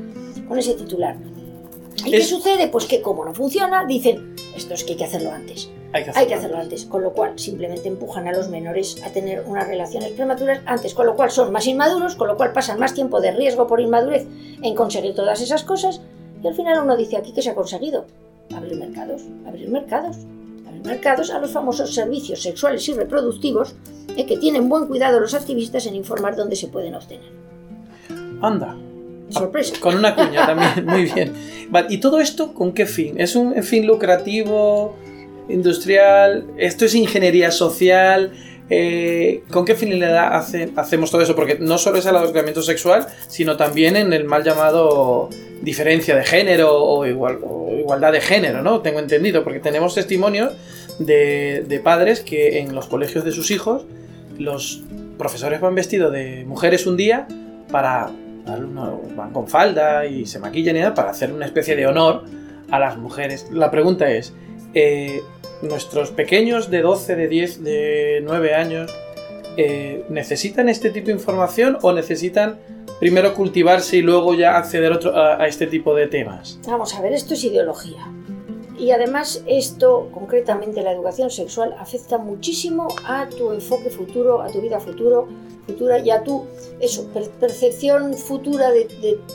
con 0.48 0.60
ese 0.60 0.74
titular. 0.74 1.16
¿Y 2.06 2.12
qué 2.12 2.24
sucede? 2.24 2.68
Pues 2.68 2.86
que 2.86 3.01
como 3.01 3.25
no 3.25 3.34
funciona, 3.34 3.86
dicen, 3.86 4.36
esto 4.56 4.74
es 4.74 4.84
que 4.84 4.92
hay 4.92 4.98
que 4.98 5.06
hacerlo 5.06 5.31
antes. 5.31 5.69
Hay 5.94 6.04
que, 6.28 6.36
hacerlo, 6.36 6.57
antes. 6.57 6.86
Con 6.86 7.01
lo 7.01 7.13
cual, 7.13 7.39
simplemente 7.39 7.88
empujan 7.88 8.28
a 8.28 8.34
los 8.34 8.50
menores 8.50 9.01
a 9.04 9.10
tener 9.10 9.44
unas 9.48 9.68
relaciones 9.68 10.12
prematuras 10.12 10.60
antes, 10.66 10.94
con 10.94 11.06
lo 11.06 11.16
cual 11.16 11.31
son 11.31 11.51
más 11.51 11.66
inmaduros, 11.66 12.16
con 12.16 12.28
lo 12.28 12.36
cual 12.36 12.51
pasan 12.51 12.78
más 12.78 12.94
tiempo 12.94 13.22
de 13.22 13.31
riesgo 13.31 13.68
por 13.68 13.80
inmadurez 13.80 14.28
en 14.62 14.75
conseguir 14.75 15.16
todas 15.16 15.42
esas 15.42 15.63
cosas. 15.63 16.01
Y 16.44 16.48
al 16.48 16.54
final 16.54 16.84
uno 16.84 16.98
dice 16.98 17.18
aquí 17.18 17.34
que 17.34 17.42
se 17.42 17.50
ha 17.50 17.56
conseguido 17.56 18.06
abrir 18.56 18.78
mercados, 18.78 19.24
abrir 19.48 19.69
mercados, 19.69 20.18
abrir 20.77 20.85
mercados 20.85 21.31
a 21.31 21.39
los 21.39 21.51
famosos 21.51 21.94
servicios 21.94 22.41
sexuales 22.41 22.88
y 22.89 22.94
reproductivos 22.94 23.75
eh, 24.15 24.25
que 24.25 24.38
tienen 24.38 24.69
buen 24.69 24.88
cuidado 24.88 25.19
los 25.19 25.33
activistas 25.33 25.85
en 25.85 25.95
informar 25.95 26.35
dónde 26.35 26.56
se 26.56 26.68
pueden 26.68 26.95
obtener. 26.95 27.31
Anda, 28.41 28.75
Sorpresa. 29.29 29.75
Con 29.81 29.95
una 29.95 30.15
cuña 30.15 30.45
también, 30.45 30.85
muy 30.85 31.03
bien. 31.03 31.33
¿Y 31.89 31.97
todo 31.97 32.19
esto 32.19 32.53
con 32.53 32.71
qué 32.71 32.85
fin? 32.85 33.19
¿Es 33.19 33.35
un 33.35 33.62
fin 33.62 33.85
lucrativo? 33.85 34.95
industrial, 35.50 36.45
esto 36.57 36.85
es 36.85 36.95
ingeniería 36.95 37.51
social. 37.51 38.31
Eh, 38.69 39.43
¿Con 39.51 39.63
qué 39.63 39.75
finalidad 39.75 40.35
hacemos 40.75 41.09
todo 41.11 41.21
eso? 41.21 41.35
Porque 41.35 41.57
no 41.59 41.77
solo 41.77 41.99
es 41.99 42.05
el 42.05 42.15
adoctrinamiento 42.15 42.61
sexual, 42.61 43.07
sino 43.27 43.55
también 43.55 43.95
en 43.95 44.11
el 44.13 44.25
mal 44.25 44.43
llamado 44.43 45.29
diferencia 45.61 46.15
de 46.15 46.23
género 46.23 46.75
o, 46.83 47.05
igual, 47.05 47.39
igualdad 47.79 48.11
de 48.11 48.21
género, 48.21 48.61
¿no? 48.61 48.81
Tengo 48.81 48.99
entendido, 48.99 49.43
porque 49.43 49.59
tenemos 49.59 49.95
testimonios 49.95 50.53
de, 50.99 51.81
padres 51.83 52.21
que 52.21 52.59
en 52.59 52.75
los 52.75 52.87
colegios 52.87 53.23
de 53.23 53.31
sus 53.31 53.51
hijos 53.51 53.85
los 54.37 54.83
profesores 55.17 55.61
van 55.61 55.73
vestidos 55.73 56.11
de 56.11 56.43
mujeres 56.45 56.85
un 56.85 56.97
día 56.97 57.27
para 57.71 58.11
van 58.45 59.33
con 59.33 59.47
falda 59.47 60.05
y 60.05 60.25
se 60.25 60.39
maquillan 60.39 60.77
y 60.77 60.79
nada 60.79 60.93
para 60.93 61.09
hacer 61.09 61.33
una 61.33 61.45
especie 61.45 61.75
de 61.75 61.85
honor 61.85 62.23
a 62.71 62.79
las 62.79 62.97
mujeres. 62.97 63.47
La 63.51 63.71
pregunta 63.71 64.09
es, 64.09 64.33
eh, 64.74 65.21
nuestros 65.61 66.11
pequeños 66.11 66.69
de 66.69 66.81
12, 66.81 67.15
de 67.15 67.27
10, 67.27 67.63
de 67.63 68.21
9 68.23 68.55
años, 68.55 68.91
eh, 69.57 70.05
¿necesitan 70.09 70.69
este 70.69 70.91
tipo 70.91 71.07
de 71.07 71.13
información 71.13 71.77
o 71.81 71.91
necesitan 71.91 72.59
primero 72.99 73.33
cultivarse 73.33 73.97
y 73.97 74.01
luego 74.01 74.33
ya 74.35 74.57
acceder 74.57 74.99
a, 75.13 75.41
a, 75.41 75.47
este 75.47 75.67
tipo 75.67 75.95
de 75.95 76.07
temas? 76.07 76.59
Vamos 76.67 76.93
a 76.93 77.01
ver, 77.01 77.13
esto 77.13 77.33
es 77.33 77.43
ideología. 77.43 78.05
Y 78.77 78.91
además 78.91 79.43
esto, 79.48 80.10
concretamente 80.13 80.84
la 80.84 80.91
educación 80.91 81.31
sexual, 81.31 81.75
afecta 81.79 82.17
muchísimo 82.17 82.88
a 83.05 83.27
tu 83.27 83.51
enfoque 83.51 83.89
futuro, 83.89 84.41
a 84.41 84.50
tu 84.50 84.62
vida 84.62 84.79
futuro, 84.79 85.27
futura 85.65 86.00
y 86.00 86.12
a 86.12 86.24
tu 86.24 86.46
percepción 87.39 88.13
futura 88.13 88.72
de, 88.72 88.86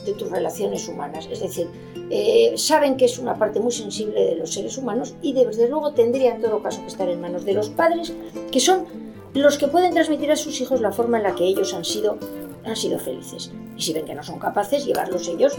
de 0.04 0.12
tus 0.12 0.30
relaciones 0.30 0.88
humanas. 0.88 1.28
Es 1.30 1.40
decir, 1.40 1.68
eh, 2.14 2.52
saben 2.58 2.98
que 2.98 3.06
es 3.06 3.18
una 3.18 3.38
parte 3.38 3.58
muy 3.58 3.72
sensible 3.72 4.22
de 4.22 4.36
los 4.36 4.52
seres 4.52 4.76
humanos 4.76 5.14
y 5.22 5.32
desde 5.32 5.66
luego 5.66 5.94
tendría 5.94 6.34
en 6.34 6.42
todo 6.42 6.62
caso 6.62 6.82
que 6.82 6.88
estar 6.88 7.08
en 7.08 7.22
manos 7.22 7.46
de 7.46 7.54
los 7.54 7.70
padres, 7.70 8.12
que 8.50 8.60
son 8.60 8.84
los 9.32 9.56
que 9.56 9.66
pueden 9.66 9.94
transmitir 9.94 10.30
a 10.30 10.36
sus 10.36 10.60
hijos 10.60 10.82
la 10.82 10.92
forma 10.92 11.16
en 11.16 11.22
la 11.22 11.34
que 11.34 11.44
ellos 11.44 11.72
han 11.72 11.86
sido, 11.86 12.18
han 12.66 12.76
sido 12.76 12.98
felices. 12.98 13.50
Y 13.78 13.82
si 13.82 13.94
ven 13.94 14.04
que 14.04 14.14
no 14.14 14.22
son 14.22 14.38
capaces, 14.38 14.84
llevarlos 14.84 15.26
ellos 15.26 15.56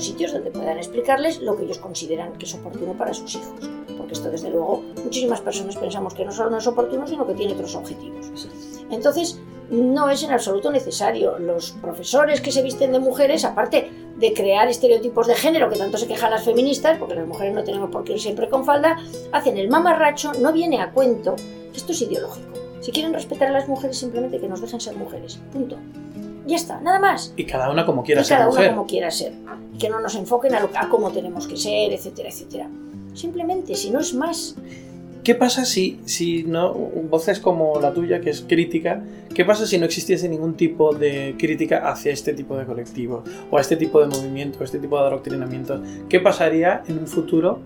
sitios 0.00 0.32
donde 0.32 0.50
puedan 0.50 0.78
explicarles 0.78 1.40
lo 1.40 1.56
que 1.56 1.64
ellos 1.64 1.78
consideran 1.78 2.32
que 2.34 2.46
es 2.46 2.54
oportuno 2.54 2.92
para 2.94 3.12
sus 3.12 3.34
hijos. 3.34 3.68
Porque 3.96 4.14
esto, 4.14 4.30
desde 4.30 4.50
luego, 4.50 4.82
muchísimas 5.04 5.40
personas 5.40 5.76
pensamos 5.76 6.14
que 6.14 6.24
no 6.24 6.32
solo 6.32 6.50
no 6.50 6.58
es 6.58 6.66
oportuno, 6.66 7.06
sino 7.06 7.26
que 7.26 7.34
tiene 7.34 7.54
otros 7.54 7.74
objetivos. 7.74 8.48
Entonces, 8.90 9.38
no 9.70 10.10
es 10.10 10.22
en 10.22 10.32
absoluto 10.32 10.70
necesario. 10.70 11.38
Los 11.38 11.72
profesores 11.72 12.40
que 12.40 12.52
se 12.52 12.62
visten 12.62 12.92
de 12.92 12.98
mujeres, 12.98 13.44
aparte 13.44 13.90
de 14.16 14.34
crear 14.34 14.68
estereotipos 14.68 15.26
de 15.26 15.34
género 15.34 15.70
que 15.70 15.78
tanto 15.78 15.96
se 15.98 16.06
quejan 16.06 16.30
las 16.30 16.44
feministas, 16.44 16.98
porque 16.98 17.14
las 17.14 17.26
mujeres 17.26 17.54
no 17.54 17.64
tenemos 17.64 17.90
por 17.90 18.04
qué 18.04 18.12
ir 18.12 18.20
siempre 18.20 18.48
con 18.48 18.64
falda, 18.64 18.98
hacen 19.32 19.56
el 19.56 19.68
mamarracho, 19.68 20.32
no 20.34 20.52
viene 20.52 20.80
a 20.80 20.92
cuento. 20.92 21.36
Esto 21.74 21.92
es 21.92 22.02
ideológico. 22.02 22.52
Si 22.80 22.92
quieren 22.92 23.14
respetar 23.14 23.48
a 23.48 23.52
las 23.52 23.68
mujeres, 23.68 23.96
simplemente 23.96 24.40
que 24.40 24.48
nos 24.48 24.60
dejen 24.60 24.80
ser 24.80 24.96
mujeres. 24.96 25.40
Punto. 25.52 25.78
Ya 26.46 26.56
está, 26.56 26.80
nada 26.80 26.98
más. 26.98 27.32
Y 27.36 27.44
cada 27.44 27.70
una 27.70 27.86
como 27.86 28.02
quiera 28.02 28.22
y 28.22 28.24
ser. 28.24 28.38
Cada 28.38 28.50
una 28.50 28.68
como 28.68 28.86
quiera 28.86 29.10
ser. 29.10 29.32
Y 29.74 29.78
que 29.78 29.88
no 29.88 30.00
nos 30.00 30.14
enfoquen 30.14 30.54
a, 30.54 30.60
lo, 30.60 30.70
a 30.74 30.88
cómo 30.88 31.10
tenemos 31.10 31.46
que 31.46 31.56
ser, 31.56 31.92
etcétera, 31.92 32.28
etcétera. 32.28 32.68
Simplemente, 33.14 33.74
si 33.74 33.90
no 33.90 34.00
es 34.00 34.14
más. 34.14 34.56
¿Qué 35.24 35.36
pasa 35.36 35.64
si, 35.64 36.00
si 36.04 36.42
no, 36.42 36.74
voces 36.74 37.38
como 37.38 37.80
la 37.80 37.94
tuya, 37.94 38.20
que 38.20 38.30
es 38.30 38.40
crítica, 38.40 39.04
qué 39.32 39.44
pasa 39.44 39.66
si 39.66 39.78
no 39.78 39.86
existiese 39.86 40.28
ningún 40.28 40.54
tipo 40.54 40.92
de 40.92 41.36
crítica 41.38 41.88
hacia 41.88 42.12
este 42.12 42.32
tipo 42.32 42.56
de 42.56 42.66
colectivos, 42.66 43.22
o 43.48 43.56
a 43.56 43.60
este 43.60 43.76
tipo 43.76 44.00
de 44.00 44.08
movimiento, 44.08 44.58
a 44.60 44.64
este 44.64 44.80
tipo 44.80 44.98
de 44.98 45.06
adoctrinamientos? 45.06 45.80
¿Qué 46.08 46.18
pasaría 46.18 46.82
en 46.88 46.98
un 46.98 47.06
futuro, 47.06 47.60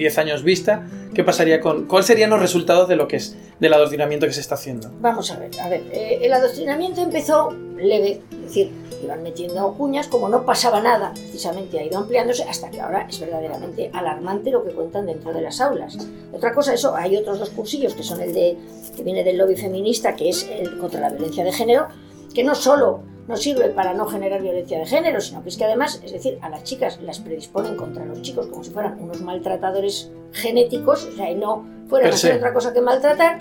10 0.00 0.16
años 0.16 0.42
vista, 0.42 0.86
qué 1.14 1.22
pasaría 1.24 1.60
con, 1.60 1.84
cuáles 1.86 2.06
serían 2.06 2.30
los 2.30 2.40
resultados 2.40 2.88
de 2.88 2.96
lo 2.96 3.06
que 3.06 3.16
es, 3.16 3.36
del 3.60 3.74
adoctrinamiento 3.74 4.26
que 4.26 4.32
se 4.32 4.40
está 4.40 4.54
haciendo? 4.54 4.90
Vamos 4.98 5.30
a 5.30 5.38
ver, 5.38 5.50
a 5.60 5.68
ver, 5.68 5.82
eh, 5.92 6.20
el 6.22 6.32
adoctrinamiento 6.32 7.02
empezó 7.02 7.50
leve, 7.76 8.22
es 8.32 8.40
decir, 8.40 8.72
iban 9.02 9.22
metiendo 9.22 9.74
cuñas, 9.74 10.08
como 10.08 10.30
no 10.30 10.46
pasaba 10.46 10.80
nada, 10.80 11.12
precisamente 11.12 11.78
ha 11.78 11.84
ido 11.84 11.98
ampliándose 11.98 12.44
hasta 12.44 12.70
que 12.70 12.80
ahora 12.80 13.06
es 13.10 13.20
verdaderamente 13.20 13.90
alarmante 13.92 14.50
lo 14.50 14.64
que 14.64 14.70
cuentan 14.70 15.04
dentro 15.04 15.34
de 15.34 15.42
las 15.42 15.60
aulas. 15.60 15.98
Otra 16.32 16.54
cosa, 16.54 16.72
eso, 16.72 16.96
hay 16.96 17.16
otros 17.16 17.38
dos 17.38 17.50
cursillos 17.50 17.92
que 17.94 18.02
son 18.02 18.22
el 18.22 18.32
de 18.32 18.56
que 18.96 19.02
viene 19.02 19.22
del 19.22 19.36
lobby 19.36 19.56
feminista, 19.56 20.16
que 20.16 20.30
es 20.30 20.48
el 20.50 20.78
contra 20.78 21.00
la 21.00 21.10
violencia 21.10 21.44
de 21.44 21.52
género, 21.52 21.88
que 22.34 22.42
no 22.42 22.54
solo 22.54 23.02
no 23.30 23.36
sirve 23.36 23.68
para 23.70 23.94
no 23.94 24.06
generar 24.06 24.42
violencia 24.42 24.78
de 24.78 24.86
género, 24.86 25.20
sino 25.20 25.42
que 25.42 25.48
es 25.48 25.56
que 25.56 25.64
además, 25.64 26.02
es 26.04 26.12
decir, 26.12 26.38
a 26.42 26.50
las 26.50 26.64
chicas 26.64 27.00
las 27.00 27.20
predisponen 27.20 27.76
contra 27.76 28.04
los 28.04 28.20
chicos 28.20 28.48
como 28.48 28.64
si 28.64 28.70
fueran 28.70 29.00
unos 29.00 29.22
maltratadores 29.22 30.10
genéticos, 30.32 31.04
o 31.04 31.12
sea, 31.12 31.30
y 31.30 31.36
no 31.36 31.64
fueran 31.88 32.10
a 32.10 32.14
hacer 32.14 32.36
otra 32.36 32.52
cosa 32.52 32.72
que 32.72 32.80
maltratar. 32.80 33.38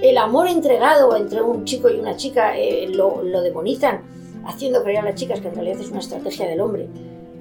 El 0.00 0.16
amor 0.16 0.48
entregado 0.48 1.14
entre 1.16 1.42
un 1.42 1.64
chico 1.64 1.90
y 1.90 2.00
una 2.00 2.16
chica 2.16 2.56
eh, 2.56 2.88
lo, 2.88 3.22
lo 3.22 3.42
demonizan 3.42 4.02
haciendo 4.46 4.82
creer 4.82 5.00
a 5.00 5.02
las 5.02 5.14
chicas 5.14 5.40
que 5.40 5.48
en 5.48 5.54
realidad 5.54 5.80
es 5.80 5.90
una 5.90 6.00
estrategia 6.00 6.48
del 6.48 6.60
hombre. 6.60 6.88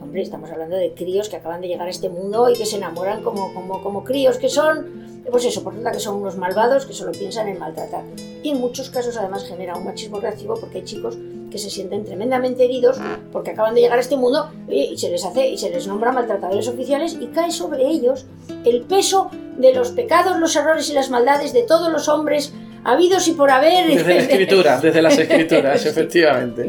Hombre, 0.01 0.21
estamos 0.21 0.51
hablando 0.51 0.75
de 0.75 0.93
críos 0.93 1.29
que 1.29 1.37
acaban 1.37 1.61
de 1.61 1.69
llegar 1.69 1.87
a 1.87 1.91
este 1.91 2.09
mundo 2.09 2.49
y 2.49 2.53
que 2.53 2.65
se 2.65 2.77
enamoran 2.77 3.23
como, 3.23 3.53
como, 3.53 3.81
como 3.81 4.03
críos 4.03 4.37
que 4.37 4.49
son, 4.49 5.21
pues 5.31 5.45
eso, 5.45 5.63
por 5.63 5.73
tanto 5.73 5.91
que 5.91 5.99
son 5.99 6.15
unos 6.15 6.35
malvados 6.35 6.85
que 6.85 6.93
solo 6.93 7.13
piensan 7.13 7.47
en 7.47 7.59
maltratar. 7.59 8.03
Y 8.43 8.49
en 8.49 8.59
muchos 8.59 8.89
casos 8.89 9.15
además 9.15 9.45
genera 9.45 9.77
un 9.77 9.85
machismo 9.85 10.19
reactivo 10.19 10.55
porque 10.55 10.79
hay 10.79 10.83
chicos 10.83 11.17
que 11.57 11.63
se 11.63 11.71
sienten 11.71 12.05
tremendamente 12.05 12.65
heridos 12.65 12.97
porque 13.33 13.49
acaban 13.49 13.73
de 13.73 13.81
llegar 13.81 13.97
a 13.97 14.01
este 14.01 14.15
mundo 14.15 14.51
y 14.69 14.95
se 14.95 15.09
les 15.09 15.25
hace 15.25 15.49
y 15.49 15.57
se 15.57 15.71
les 15.71 15.87
nombra 15.87 16.11
maltratadores 16.11 16.67
oficiales 16.67 17.17
y 17.19 17.25
cae 17.27 17.51
sobre 17.51 17.87
ellos 17.87 18.27
el 18.63 18.83
peso 18.83 19.31
de 19.57 19.73
los 19.73 19.89
pecados, 19.89 20.37
los 20.37 20.55
errores 20.55 20.87
y 20.91 20.93
las 20.93 21.09
maldades 21.09 21.53
de 21.53 21.63
todos 21.63 21.91
los 21.91 22.07
hombres 22.09 22.53
habidos 22.83 23.27
y 23.27 23.33
por 23.33 23.51
haber. 23.51 23.87
Desde 23.87 24.13
la 24.15 24.21
escritura, 24.21 24.79
desde 24.79 25.01
las 25.01 25.17
escrituras, 25.17 25.85
efectivamente. 25.85 26.67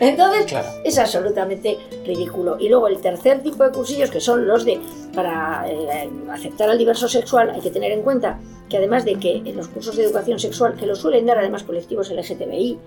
Entonces, 0.00 0.54
es 0.84 0.98
absolutamente 0.98 1.78
ridículo. 2.04 2.56
Y 2.58 2.68
luego 2.68 2.88
el 2.88 3.00
tercer 3.00 3.42
tipo 3.42 3.64
de 3.64 3.70
cursillos, 3.70 4.10
que 4.10 4.20
son 4.20 4.46
los 4.46 4.64
de 4.64 4.80
para 5.14 5.64
eh, 5.68 6.08
aceptar 6.30 6.70
al 6.70 6.78
diverso 6.78 7.08
sexual, 7.08 7.50
hay 7.50 7.60
que 7.60 7.70
tener 7.70 7.92
en 7.92 8.02
cuenta 8.02 8.38
que 8.68 8.76
además 8.76 9.04
de 9.04 9.14
que 9.14 9.36
en 9.36 9.56
los 9.56 9.68
cursos 9.68 9.96
de 9.96 10.04
educación 10.04 10.38
sexual, 10.38 10.74
que 10.74 10.86
lo 10.86 10.94
suelen 10.94 11.26
dar 11.26 11.38
además 11.38 11.62
colectivos 11.62 12.10
LGTBI, 12.10 12.78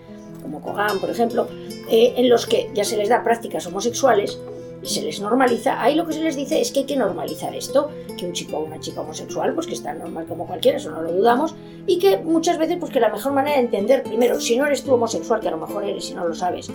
como 0.41 0.61
COGAN, 0.61 0.99
por 0.99 1.09
ejemplo, 1.09 1.47
eh, 1.89 2.13
en 2.17 2.29
los 2.29 2.45
que 2.45 2.69
ya 2.73 2.83
se 2.83 2.97
les 2.97 3.09
da 3.09 3.23
prácticas 3.23 3.65
homosexuales, 3.67 4.39
y 4.83 4.87
se 4.87 5.01
les 5.01 5.19
normaliza, 5.21 5.81
ahí 5.81 5.95
lo 5.95 6.07
que 6.07 6.13
se 6.13 6.21
les 6.21 6.35
dice 6.35 6.59
es 6.59 6.71
que 6.71 6.81
hay 6.81 6.85
que 6.85 6.95
normalizar 6.95 7.55
esto, 7.55 7.89
que 8.17 8.25
un 8.25 8.33
chico 8.33 8.57
o 8.57 8.65
una 8.65 8.79
chica 8.79 9.01
homosexual, 9.01 9.53
pues 9.53 9.67
que 9.67 9.73
está 9.73 9.93
normal 9.93 10.25
como 10.25 10.47
cualquiera, 10.47 10.77
eso 10.77 10.89
no 10.89 11.01
lo 11.01 11.11
dudamos, 11.11 11.55
y 11.85 11.99
que 11.99 12.17
muchas 12.17 12.57
veces, 12.57 12.77
pues 12.79 12.91
que 12.91 12.99
la 12.99 13.09
mejor 13.09 13.33
manera 13.33 13.57
de 13.57 13.63
entender, 13.63 14.03
primero, 14.03 14.39
si 14.39 14.57
no 14.57 14.65
eres 14.65 14.83
tú 14.83 14.93
homosexual, 14.93 15.39
que 15.39 15.47
a 15.47 15.51
lo 15.51 15.57
mejor 15.57 15.83
eres 15.83 16.09
y 16.09 16.13
no 16.13 16.27
lo 16.27 16.33
sabes, 16.33 16.69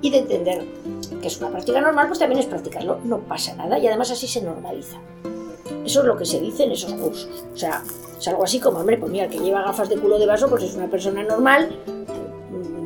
y 0.00 0.10
de 0.10 0.18
entender 0.18 0.64
que 1.20 1.28
es 1.28 1.38
una 1.38 1.50
práctica 1.50 1.80
normal, 1.80 2.06
pues 2.06 2.18
también 2.18 2.40
es 2.40 2.46
practicarlo, 2.46 2.98
no 3.04 3.20
pasa 3.20 3.54
nada, 3.54 3.78
y 3.78 3.86
además 3.86 4.10
así 4.10 4.26
se 4.26 4.42
normaliza. 4.42 4.98
Eso 5.84 6.00
es 6.00 6.06
lo 6.06 6.16
que 6.16 6.24
se 6.24 6.40
dice 6.40 6.64
en 6.64 6.72
esos 6.72 6.92
cursos. 6.94 7.44
O 7.52 7.56
sea, 7.56 7.82
es 8.18 8.28
algo 8.28 8.44
así 8.44 8.60
como, 8.60 8.80
hombre, 8.80 8.98
pues 8.98 9.10
mira, 9.10 9.24
el 9.24 9.30
que 9.30 9.38
lleva 9.38 9.62
gafas 9.62 9.88
de 9.88 9.96
culo 9.96 10.18
de 10.18 10.26
vaso, 10.26 10.48
pues 10.48 10.62
es 10.62 10.74
una 10.74 10.88
persona 10.88 11.22
normal, 11.22 11.70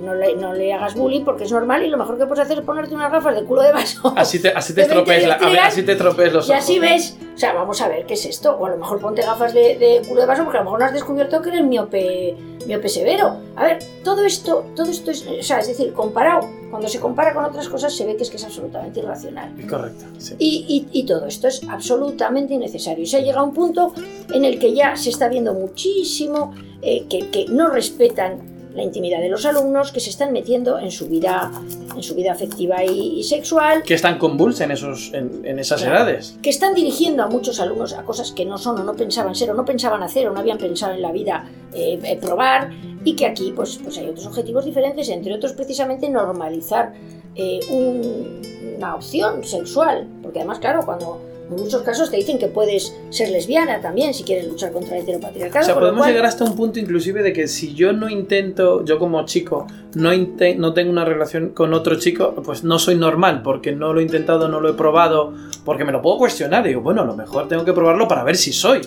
no 0.04 0.14
le, 0.14 0.36
no 0.36 0.52
le, 0.52 0.72
hagas 0.72 0.94
bullying 0.94 1.24
porque 1.24 1.44
es 1.44 1.52
normal 1.52 1.84
y 1.84 1.88
lo 1.88 1.96
mejor 1.96 2.18
que 2.18 2.26
puedes 2.26 2.44
hacer 2.44 2.58
es 2.58 2.64
ponerte 2.64 2.94
unas 2.94 3.10
gafas 3.10 3.34
de 3.34 3.44
culo 3.44 3.62
de 3.62 3.72
vaso. 3.72 4.12
Así 4.16 4.40
te, 4.40 4.48
así 4.48 4.74
te 4.74 4.82
estropees, 4.82 5.26
la, 5.26 5.34
así 5.64 5.82
te 5.82 5.94
los 5.94 6.18
ojos. 6.18 6.48
Y 6.48 6.52
así 6.52 6.78
ves, 6.78 7.16
o 7.34 7.38
sea, 7.38 7.52
vamos 7.52 7.80
a 7.80 7.88
ver 7.88 8.06
qué 8.06 8.14
es 8.14 8.24
esto. 8.26 8.56
O 8.56 8.66
a 8.66 8.70
lo 8.70 8.76
mejor 8.76 9.00
ponte 9.00 9.22
gafas 9.22 9.54
de, 9.54 9.76
de, 9.78 10.02
culo 10.06 10.20
de 10.20 10.26
vaso 10.26 10.44
porque 10.44 10.58
a 10.58 10.60
lo 10.60 10.66
mejor 10.66 10.80
no 10.80 10.86
has 10.86 10.92
descubierto 10.92 11.42
que 11.42 11.48
eres 11.48 11.64
miope, 11.64 12.36
miope 12.66 12.88
severo. 12.88 13.36
A 13.56 13.64
ver, 13.64 13.78
todo 14.04 14.24
esto, 14.24 14.66
todo 14.76 14.90
esto 14.90 15.10
es, 15.10 15.26
o 15.26 15.42
sea, 15.42 15.58
es 15.58 15.68
decir, 15.68 15.92
comparado, 15.92 16.48
cuando 16.70 16.88
se 16.88 17.00
compara 17.00 17.32
con 17.34 17.44
otras 17.44 17.68
cosas 17.68 17.94
se 17.94 18.04
ve 18.04 18.16
que 18.16 18.22
es 18.22 18.30
que 18.30 18.36
es 18.36 18.44
absolutamente 18.44 19.00
irracional. 19.00 19.52
Correcto, 19.68 20.04
sí. 20.18 20.34
Y, 20.38 20.88
y, 20.92 21.00
y 21.00 21.06
todo 21.06 21.26
esto 21.26 21.48
es 21.48 21.62
absolutamente 21.68 22.54
innecesario. 22.54 23.02
Y 23.02 23.06
se 23.06 23.16
ha 23.16 23.20
llegado 23.20 23.40
a 23.40 23.48
un 23.48 23.54
punto 23.54 23.94
en 24.32 24.44
el 24.44 24.58
que 24.58 24.74
ya 24.74 24.96
se 24.96 25.10
está 25.10 25.28
viendo 25.28 25.54
muchísimo 25.54 26.52
eh, 26.82 27.06
que, 27.08 27.30
que 27.30 27.46
no 27.48 27.68
respetan 27.68 28.53
la 28.74 28.82
intimidad 28.82 29.20
de 29.20 29.28
los 29.28 29.46
alumnos, 29.46 29.92
que 29.92 30.00
se 30.00 30.10
están 30.10 30.32
metiendo 30.32 30.78
en 30.78 30.90
su 30.90 31.06
vida, 31.06 31.52
en 31.96 32.02
su 32.02 32.14
vida 32.14 32.32
afectiva 32.32 32.84
y, 32.84 33.22
sexual. 33.22 33.82
Que 33.84 33.94
están 33.94 34.18
convulsos 34.18 34.60
en, 34.62 34.72
esos, 34.72 35.12
en, 35.14 35.58
esas 35.58 35.82
edades. 35.82 36.36
Que 36.42 36.50
están 36.50 36.74
dirigiendo 36.74 37.22
a 37.22 37.28
muchos 37.28 37.60
alumnos 37.60 37.92
a 37.92 38.02
cosas 38.02 38.32
que 38.32 38.44
no 38.44 38.58
son 38.58 38.80
o 38.80 38.84
no 38.84 38.94
pensaban 38.94 39.34
ser 39.34 39.50
o 39.50 39.54
no 39.54 39.64
pensaban 39.64 40.02
hacer 40.02 40.28
o 40.28 40.32
no 40.32 40.40
habían 40.40 40.58
pensado 40.58 40.92
en 40.92 41.02
la 41.02 41.12
vida 41.12 41.48
eh, 41.72 41.98
eh, 42.02 42.18
probar 42.20 42.70
y 43.04 43.14
que 43.14 43.26
aquí 43.26 43.52
pues, 43.54 43.78
pues 43.82 43.96
hay 43.98 44.08
otros 44.08 44.26
objetivos 44.26 44.64
diferentes, 44.64 45.08
entre 45.08 45.34
otros 45.34 45.52
precisamente 45.52 46.08
normalizar 46.08 46.92
eh, 47.36 47.60
una 48.76 48.96
opción 48.96 49.44
sexual, 49.44 50.08
porque 50.22 50.40
además 50.40 50.58
claro, 50.58 50.80
cuando 50.84 51.20
en 51.50 51.56
muchos 51.56 51.82
casos 51.82 52.10
te 52.10 52.16
dicen 52.16 52.38
que 52.38 52.48
puedes 52.48 52.94
ser 53.10 53.30
lesbiana 53.30 53.80
también 53.80 54.14
si 54.14 54.24
quieres 54.24 54.48
luchar 54.48 54.72
contra 54.72 54.96
el 54.96 55.02
heteropatriarcado. 55.02 55.62
O 55.62 55.66
sea, 55.66 55.74
podemos 55.74 56.06
llegar 56.06 56.24
hasta 56.24 56.44
un 56.44 56.56
punto 56.56 56.78
inclusive 56.78 57.22
de 57.22 57.32
que 57.32 57.48
si 57.48 57.74
yo 57.74 57.92
no 57.92 58.08
intento, 58.08 58.84
yo 58.84 58.98
como 58.98 59.24
chico, 59.26 59.66
no, 59.94 60.10
no 60.56 60.74
tengo 60.74 60.90
una 60.90 61.04
relación 61.04 61.50
con 61.50 61.74
otro 61.74 61.96
chico, 61.96 62.34
pues 62.44 62.64
no 62.64 62.78
soy 62.78 62.96
normal, 62.96 63.42
porque 63.42 63.72
no 63.72 63.92
lo 63.92 64.00
he 64.00 64.02
intentado, 64.02 64.48
no 64.48 64.60
lo 64.60 64.70
he 64.70 64.74
probado, 64.74 65.34
porque 65.64 65.84
me 65.84 65.92
lo 65.92 66.00
puedo 66.00 66.18
cuestionar. 66.18 66.64
Y 66.64 66.70
digo, 66.70 66.80
bueno, 66.80 67.02
a 67.02 67.06
lo 67.06 67.14
mejor 67.14 67.46
tengo 67.46 67.64
que 67.64 67.72
probarlo 67.72 68.08
para 68.08 68.24
ver 68.24 68.36
si 68.36 68.52
soy. 68.52 68.80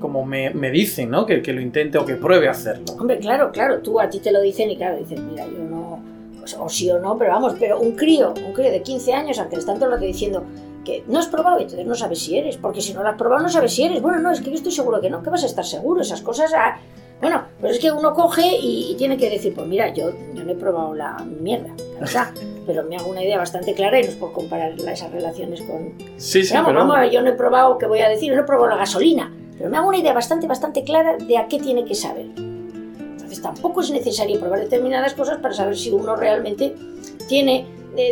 Como 0.00 0.24
me, 0.24 0.50
me 0.50 0.70
dicen, 0.70 1.10
¿no? 1.10 1.26
Que, 1.26 1.42
que 1.42 1.52
lo 1.52 1.60
intente 1.60 1.98
o 1.98 2.06
que 2.06 2.16
pruebe 2.16 2.48
hacerlo. 2.48 2.86
Hombre, 2.98 3.18
claro, 3.18 3.52
claro, 3.52 3.80
tú 3.80 4.00
a 4.00 4.08
ti 4.08 4.18
te 4.18 4.32
lo 4.32 4.40
dicen 4.40 4.70
y 4.70 4.76
claro, 4.76 4.96
dices, 4.96 5.20
mira, 5.20 5.44
yo 5.46 5.62
no, 5.62 6.02
pues, 6.38 6.56
o 6.58 6.68
sí 6.70 6.90
o 6.90 6.98
no, 6.98 7.18
pero 7.18 7.32
vamos, 7.32 7.54
pero 7.60 7.78
un 7.78 7.92
crío, 7.92 8.32
un 8.34 8.54
crío 8.54 8.70
de 8.70 8.82
15 8.82 9.12
años, 9.12 9.38
al 9.38 9.48
que 9.48 9.56
le 9.56 9.60
están 9.60 9.78
todo 9.78 9.90
lo 9.90 9.98
que 9.98 10.06
diciendo, 10.06 10.42
que 10.84 11.04
no 11.06 11.18
has 11.18 11.26
probado 11.28 11.58
y 11.58 11.62
entonces 11.62 11.86
no 11.86 11.94
sabes 11.94 12.20
si 12.20 12.38
eres, 12.38 12.56
porque 12.56 12.80
si 12.80 12.92
no 12.94 13.02
lo 13.02 13.08
has 13.08 13.16
probado 13.16 13.42
no 13.42 13.48
sabes 13.48 13.74
si 13.74 13.84
eres. 13.84 14.00
Bueno, 14.00 14.18
no, 14.18 14.30
es 14.30 14.40
que 14.40 14.50
yo 14.50 14.56
estoy 14.56 14.72
seguro 14.72 15.00
que 15.00 15.10
no, 15.10 15.22
que 15.22 15.30
vas 15.30 15.42
a 15.42 15.46
estar 15.46 15.64
seguro, 15.64 16.00
esas 16.00 16.22
cosas... 16.22 16.52
Ah, 16.54 16.78
bueno, 17.20 17.42
pues 17.60 17.72
es 17.72 17.78
que 17.80 17.92
uno 17.92 18.14
coge 18.14 18.48
y, 18.62 18.94
tiene 18.96 19.18
que 19.18 19.28
decir, 19.28 19.54
pues 19.54 19.66
mira, 19.66 19.92
yo, 19.92 20.10
yo 20.34 20.42
no 20.42 20.52
he 20.52 20.54
probado 20.54 20.94
la 20.94 21.18
mierda, 21.18 21.68
¿verdad? 22.00 22.28
pero 22.66 22.84
me 22.84 22.96
hago 22.96 23.10
una 23.10 23.22
idea 23.22 23.36
bastante 23.36 23.74
clara 23.74 23.98
y 23.98 24.04
no 24.04 24.08
es 24.08 24.14
por 24.14 24.32
comparar 24.32 24.72
esas 24.72 25.10
relaciones 25.10 25.60
con... 25.62 25.92
Sí, 26.16 26.44
sí, 26.44 26.54
vamos, 26.54 26.72
vamos, 26.72 27.10
yo 27.10 27.20
no 27.20 27.30
he 27.30 27.32
probado, 27.32 27.76
¿qué 27.78 27.86
voy 27.86 27.98
a 27.98 28.08
decir? 28.08 28.32
No 28.32 28.40
he 28.40 28.44
probado 28.44 28.70
la 28.70 28.76
gasolina, 28.76 29.32
pero 29.58 29.68
me 29.68 29.76
hago 29.76 29.88
una 29.88 29.98
idea 29.98 30.12
bastante, 30.12 30.46
bastante 30.46 30.84
clara 30.84 31.16
de 31.16 31.36
a 31.36 31.48
qué 31.48 31.58
tiene 31.58 31.84
que 31.84 31.94
saber. 31.94 32.26
Entonces 32.36 33.42
tampoco 33.42 33.80
es 33.80 33.90
necesario 33.90 34.38
probar 34.38 34.60
determinadas 34.60 35.14
cosas 35.14 35.38
para 35.38 35.52
saber 35.52 35.76
si 35.76 35.90
uno 35.90 36.14
realmente 36.16 36.76
tiene 37.28 37.66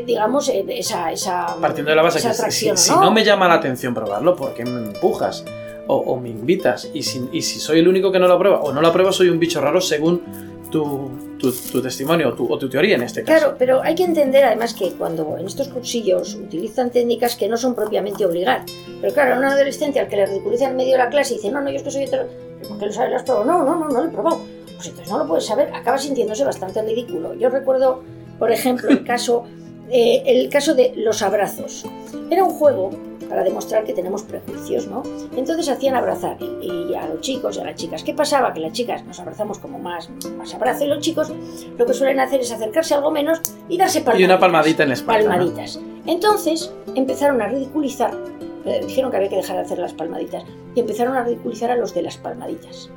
digamos, 0.04 0.48
eh, 0.48 0.64
esa, 0.68 1.12
esa, 1.12 1.56
Partiendo 1.60 1.90
de 1.90 1.96
la 1.96 2.02
base 2.02 2.20
que 2.20 2.50
si, 2.76 2.90
¿no? 2.90 3.10
me 3.10 3.24
llama 3.24 3.48
la 3.48 3.54
atención 3.54 3.94
probarlo, 3.94 4.34
¿por 4.36 4.54
qué 4.54 4.64
me 4.64 4.88
empujas? 4.88 5.44
O, 5.90 6.16
me 6.20 6.28
invitas. 6.28 6.90
Y 6.92 7.02
si, 7.02 7.28
y 7.32 7.40
si, 7.40 7.60
soy 7.60 7.78
el 7.78 7.88
único 7.88 8.12
que 8.12 8.18
no 8.18 8.28
lo 8.28 8.38
prueba 8.38 8.60
o 8.60 8.72
no 8.72 8.82
lo 8.82 8.92
prueba, 8.92 9.10
soy 9.10 9.30
un 9.30 9.38
bicho 9.38 9.58
raro 9.62 9.80
según 9.80 10.22
tu, 10.70 11.10
tu, 11.38 11.80
testimonio 11.80 12.34
o 12.36 12.58
tu, 12.58 12.68
teoría 12.68 12.96
en 12.96 13.02
este 13.02 13.24
caso. 13.24 13.38
Claro, 13.38 13.56
pero 13.58 13.82
hay 13.82 13.94
que 13.94 14.04
entender 14.04 14.44
además 14.44 14.74
que 14.74 14.92
cuando 14.92 15.36
en 15.38 15.46
estos 15.46 15.68
cursillos 15.68 16.34
utilizan 16.34 16.90
técnicas 16.90 17.36
que 17.36 17.48
no 17.48 17.56
son 17.56 17.74
propiamente 17.74 18.26
obligar. 18.26 18.64
Pero 19.00 19.14
claro, 19.14 19.38
un 19.38 19.44
adolescente 19.44 20.00
al 20.00 20.08
que 20.08 20.16
le 20.16 20.26
ridiculiza 20.26 20.68
en 20.68 20.76
medio 20.76 20.92
de 20.92 20.98
la 20.98 21.08
clase 21.08 21.34
y 21.34 21.36
dice, 21.36 21.50
no, 21.50 21.60
no, 21.60 21.70
yo 21.70 21.76
es 21.76 21.82
que 21.82 21.90
soy 21.90 22.04
otro. 22.04 22.26
¿Por 22.68 22.78
qué 22.78 22.86
lo 22.86 22.92
sabes? 22.92 23.10
¿Lo 23.10 23.16
has 23.16 23.22
probado? 23.22 23.46
No, 23.46 23.64
no, 23.64 23.76
no, 23.76 23.88
no 23.88 24.00
lo 24.02 24.08
he 24.08 24.10
probado. 24.10 24.40
Pues 24.74 24.88
entonces 24.88 25.10
no 25.10 25.18
lo 25.18 25.26
puedes 25.26 25.46
saber, 25.46 25.74
acaba 25.74 25.98
sintiéndose 25.98 26.44
bastante 26.44 26.82
ridículo. 26.82 27.34
Yo 27.34 27.48
recuerdo, 27.48 28.02
por 28.38 28.52
ejemplo, 28.52 28.88
el 28.90 29.04
caso 29.04 29.44
eh, 29.90 30.22
el 30.26 30.48
caso 30.48 30.74
de 30.74 30.92
los 30.96 31.22
abrazos. 31.22 31.84
Era 32.30 32.44
un 32.44 32.50
juego 32.50 32.90
para 33.28 33.44
demostrar 33.44 33.84
que 33.84 33.92
tenemos 33.92 34.22
prejuicios, 34.22 34.86
¿no? 34.86 35.02
Entonces 35.36 35.68
hacían 35.68 35.94
abrazar 35.94 36.38
y, 36.40 36.94
a 36.94 37.06
los 37.06 37.20
chicos 37.20 37.56
y 37.56 37.60
a 37.60 37.64
las 37.64 37.74
chicas. 37.74 38.02
¿Qué 38.02 38.14
pasaba? 38.14 38.52
Que 38.52 38.60
las 38.60 38.72
chicas 38.72 39.04
nos 39.04 39.20
abrazamos 39.20 39.58
como 39.58 39.78
más, 39.78 40.08
más 40.36 40.54
abrazo 40.54 40.84
y 40.84 40.88
los 40.88 41.00
chicos 41.00 41.30
lo 41.76 41.86
que 41.86 41.92
suelen 41.92 42.20
hacer 42.20 42.40
es 42.40 42.50
acercarse 42.50 42.94
algo 42.94 43.10
menos 43.10 43.40
y 43.68 43.76
darse 43.76 44.00
palmaditas. 44.00 44.20
Y 44.20 44.24
una 44.24 44.38
palmadita 44.38 44.82
en 44.82 44.88
la 44.88 44.94
espalda. 44.94 45.28
Palmaditas. 45.28 45.80
Entonces 46.06 46.72
empezaron 46.94 47.42
a 47.42 47.48
ridiculizar, 47.48 48.16
eh, 48.64 48.82
dijeron 48.86 49.10
que 49.10 49.18
había 49.18 49.28
que 49.28 49.36
dejar 49.36 49.56
de 49.56 49.62
hacer 49.62 49.78
las 49.78 49.92
palmaditas, 49.92 50.44
y 50.74 50.80
empezaron 50.80 51.16
a 51.16 51.24
ridiculizar 51.24 51.70
a 51.70 51.76
los 51.76 51.94
de 51.94 52.02
las 52.02 52.16
palmaditas. 52.16 52.90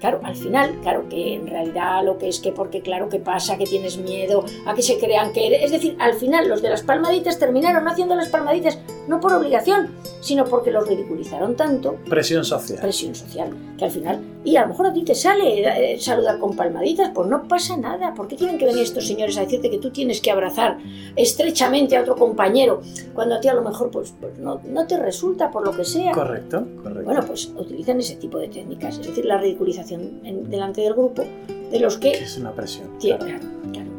Claro, 0.00 0.20
al 0.24 0.36
final, 0.36 0.78
claro 0.82 1.08
que 1.08 1.34
en 1.34 1.46
realidad 1.46 2.04
lo 2.04 2.18
que 2.18 2.28
es 2.28 2.38
que 2.40 2.52
porque 2.52 2.82
claro 2.82 3.08
que 3.08 3.18
pasa, 3.18 3.56
que 3.56 3.64
tienes 3.64 3.96
miedo 3.96 4.44
a 4.66 4.74
que 4.74 4.82
se 4.82 4.98
crean 4.98 5.32
que 5.32 5.46
eres... 5.46 5.62
Es 5.64 5.70
decir, 5.70 5.96
al 5.98 6.14
final 6.14 6.48
los 6.48 6.60
de 6.60 6.68
las 6.68 6.82
palmaditas 6.82 7.38
terminaron 7.38 7.88
haciendo 7.88 8.14
las 8.14 8.28
palmaditas 8.28 8.78
no 9.08 9.20
por 9.20 9.32
obligación, 9.32 9.88
sino 10.20 10.44
porque 10.44 10.70
los 10.70 10.86
ridiculizaron 10.86 11.56
tanto. 11.56 11.96
Presión 12.08 12.44
social. 12.44 12.80
Presión 12.80 13.14
social, 13.14 13.50
que 13.78 13.84
al 13.84 13.90
final, 13.90 14.20
y 14.44 14.56
a 14.56 14.62
lo 14.62 14.68
mejor 14.68 14.86
a 14.86 14.92
ti 14.92 15.02
te 15.02 15.14
sale 15.14 15.92
eh, 15.94 15.98
saludar 16.00 16.38
con 16.38 16.56
palmaditas, 16.56 17.10
pues 17.14 17.28
no 17.28 17.46
pasa 17.48 17.76
nada. 17.76 18.14
¿Por 18.14 18.28
qué 18.28 18.36
tienen 18.36 18.58
que 18.58 18.66
venir 18.66 18.82
estos 18.82 19.06
señores 19.06 19.36
a 19.38 19.42
decirte 19.42 19.70
que 19.70 19.78
tú 19.78 19.90
tienes 19.90 20.20
que 20.20 20.30
abrazar 20.30 20.78
estrechamente 21.14 21.96
a 21.96 22.02
otro 22.02 22.16
compañero 22.16 22.82
cuando 23.14 23.36
a 23.36 23.40
ti 23.40 23.48
a 23.48 23.54
lo 23.54 23.62
mejor 23.62 23.90
pues, 23.90 24.14
pues 24.20 24.38
no, 24.38 24.60
no, 24.64 24.86
te 24.86 24.98
resulta 24.98 25.50
por 25.50 25.64
lo 25.64 25.72
que 25.76 25.84
sea? 25.84 26.12
Correcto, 26.12 26.66
correcto. 26.82 27.04
Bueno, 27.04 27.24
pues 27.26 27.50
utilizan 27.56 28.00
ese 28.00 28.16
tipo 28.16 28.38
de 28.38 28.48
técnicas, 28.48 28.98
es 28.98 29.06
decir, 29.06 29.24
la 29.24 29.38
ridiculización 29.38 30.50
delante 30.50 30.80
del 30.80 30.94
grupo 30.94 31.24
de 31.70 31.80
los 31.80 31.98
que... 31.98 32.12
es 32.12 32.36
una 32.38 32.52
presión. 32.52 32.88
claro. 33.00 33.24
claro. 33.24 33.90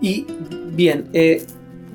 Y 0.00 0.26
bien, 0.72 1.08
eh, 1.12 1.46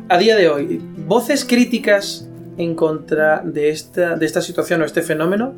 a 0.07 0.17
día 0.17 0.35
de 0.35 0.49
hoy, 0.49 0.81
voces 1.05 1.45
críticas 1.45 2.28
en 2.59 2.75
contra 2.75 3.41
de 3.43 3.69
esta, 3.69 4.15
de 4.15 4.25
esta 4.25 4.41
situación 4.41 4.83
o 4.83 4.85
este 4.85 5.01
fenómeno 5.01 5.55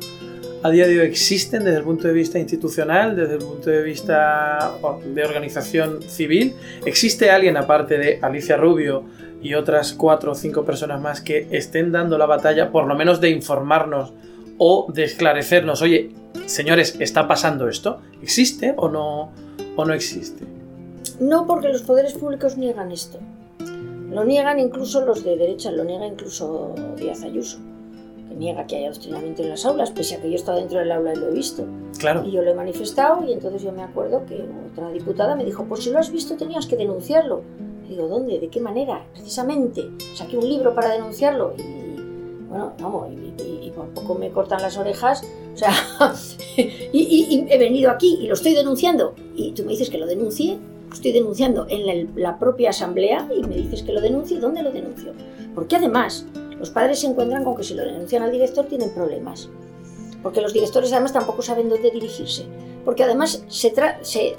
a 0.62 0.70
día 0.70 0.86
de 0.86 1.00
hoy 1.00 1.06
existen 1.06 1.64
desde 1.64 1.78
el 1.78 1.84
punto 1.84 2.06
de 2.06 2.14
vista 2.14 2.38
institucional, 2.38 3.16
desde 3.16 3.34
el 3.34 3.40
punto 3.40 3.68
de 3.68 3.82
vista 3.82 4.72
de 5.04 5.24
organización 5.24 6.02
civil. 6.02 6.54
¿Existe 6.86 7.30
alguien 7.30 7.56
aparte 7.56 7.98
de 7.98 8.20
Alicia 8.22 8.56
Rubio 8.56 9.02
y 9.42 9.54
otras 9.54 9.92
cuatro 9.92 10.32
o 10.32 10.34
cinco 10.36 10.64
personas 10.64 11.00
más 11.00 11.20
que 11.20 11.48
estén 11.50 11.90
dando 11.90 12.16
la 12.16 12.26
batalla, 12.26 12.70
por 12.70 12.86
lo 12.86 12.94
menos 12.94 13.20
de 13.20 13.30
informarnos 13.30 14.12
o 14.56 14.86
de 14.92 15.02
esclarecernos, 15.02 15.82
oye, 15.82 16.12
señores, 16.46 16.94
¿está 17.00 17.26
pasando 17.26 17.68
esto? 17.68 18.00
¿Existe 18.22 18.74
o 18.76 18.88
no, 18.88 19.32
o 19.74 19.84
no 19.84 19.94
existe? 19.94 20.44
No, 21.18 21.48
porque 21.48 21.70
los 21.70 21.82
poderes 21.82 22.12
públicos 22.12 22.56
niegan 22.56 22.92
esto. 22.92 23.18
Lo 24.12 24.24
niegan 24.24 24.58
incluso 24.58 25.00
los 25.04 25.24
de 25.24 25.36
derecha, 25.36 25.70
lo 25.70 25.84
niega 25.84 26.06
incluso 26.06 26.74
Díaz 26.96 27.22
Ayuso, 27.22 27.58
que 28.28 28.34
niega 28.34 28.66
que 28.66 28.76
haya 28.76 28.88
adoctrinamiento 28.88 29.42
en 29.42 29.48
las 29.48 29.64
aulas, 29.64 29.90
pese 29.90 30.16
a 30.16 30.20
que 30.20 30.28
yo 30.28 30.34
he 30.34 30.36
estado 30.36 30.58
dentro 30.58 30.78
del 30.80 30.92
aula 30.92 31.14
y 31.14 31.16
lo 31.16 31.28
he 31.28 31.32
visto. 31.32 31.64
Claro. 31.98 32.22
Y 32.26 32.30
yo 32.30 32.42
lo 32.42 32.50
he 32.50 32.54
manifestado 32.54 33.24
y 33.24 33.32
entonces 33.32 33.62
yo 33.62 33.72
me 33.72 33.82
acuerdo 33.82 34.26
que 34.26 34.44
otra 34.70 34.90
diputada 34.90 35.34
me 35.34 35.46
dijo, 35.46 35.64
pues 35.64 35.84
si 35.84 35.90
lo 35.90 35.98
has 35.98 36.12
visto 36.12 36.36
tenías 36.36 36.66
que 36.66 36.76
denunciarlo. 36.76 37.42
Y 37.86 37.94
digo, 37.94 38.06
¿dónde? 38.06 38.38
¿De 38.38 38.48
qué 38.48 38.60
manera? 38.60 39.02
Precisamente. 39.14 39.88
Saqué 40.14 40.36
un 40.36 40.46
libro 40.46 40.74
para 40.74 40.90
denunciarlo 40.90 41.54
y, 41.56 42.42
bueno, 42.48 42.74
vamos, 42.80 43.08
y, 43.10 43.70
por 43.70 43.88
poco 43.94 44.14
me 44.14 44.30
cortan 44.30 44.60
las 44.60 44.76
orejas. 44.76 45.24
O 45.54 45.56
sea, 45.56 45.72
y, 46.92 47.46
he 47.48 47.58
venido 47.58 47.90
aquí 47.90 48.18
y 48.20 48.26
lo 48.26 48.34
estoy 48.34 48.52
denunciando. 48.54 49.14
Y 49.34 49.52
tú 49.52 49.62
me 49.62 49.70
dices 49.70 49.88
que 49.88 49.96
lo 49.96 50.06
denuncie 50.06 50.58
estoy 50.92 51.12
denunciando 51.12 51.66
en 51.68 52.10
la, 52.14 52.38
propia 52.38 52.70
asamblea 52.70 53.28
y 53.34 53.42
me 53.42 53.56
dices 53.56 53.82
que 53.82 53.92
lo 53.92 54.00
denuncie, 54.00 54.38
¿dónde 54.38 54.62
lo 54.62 54.70
denuncio? 54.70 55.12
Porque 55.54 55.76
además 55.76 56.26
los 56.58 56.70
padres 56.70 57.00
se 57.00 57.06
encuentran 57.06 57.44
con 57.44 57.56
que 57.56 57.64
si 57.64 57.74
lo 57.74 57.84
denuncian 57.84 58.22
al 58.22 58.32
director 58.32 58.66
tienen 58.66 58.90
problemas. 58.90 59.48
Porque 60.22 60.40
los 60.40 60.52
directores 60.52 60.92
además 60.92 61.12
tampoco 61.12 61.42
saben 61.42 61.68
dónde 61.68 61.90
dirigirse. 61.90 62.44
Porque 62.84 63.02
además 63.02 63.44
se, 63.48 63.72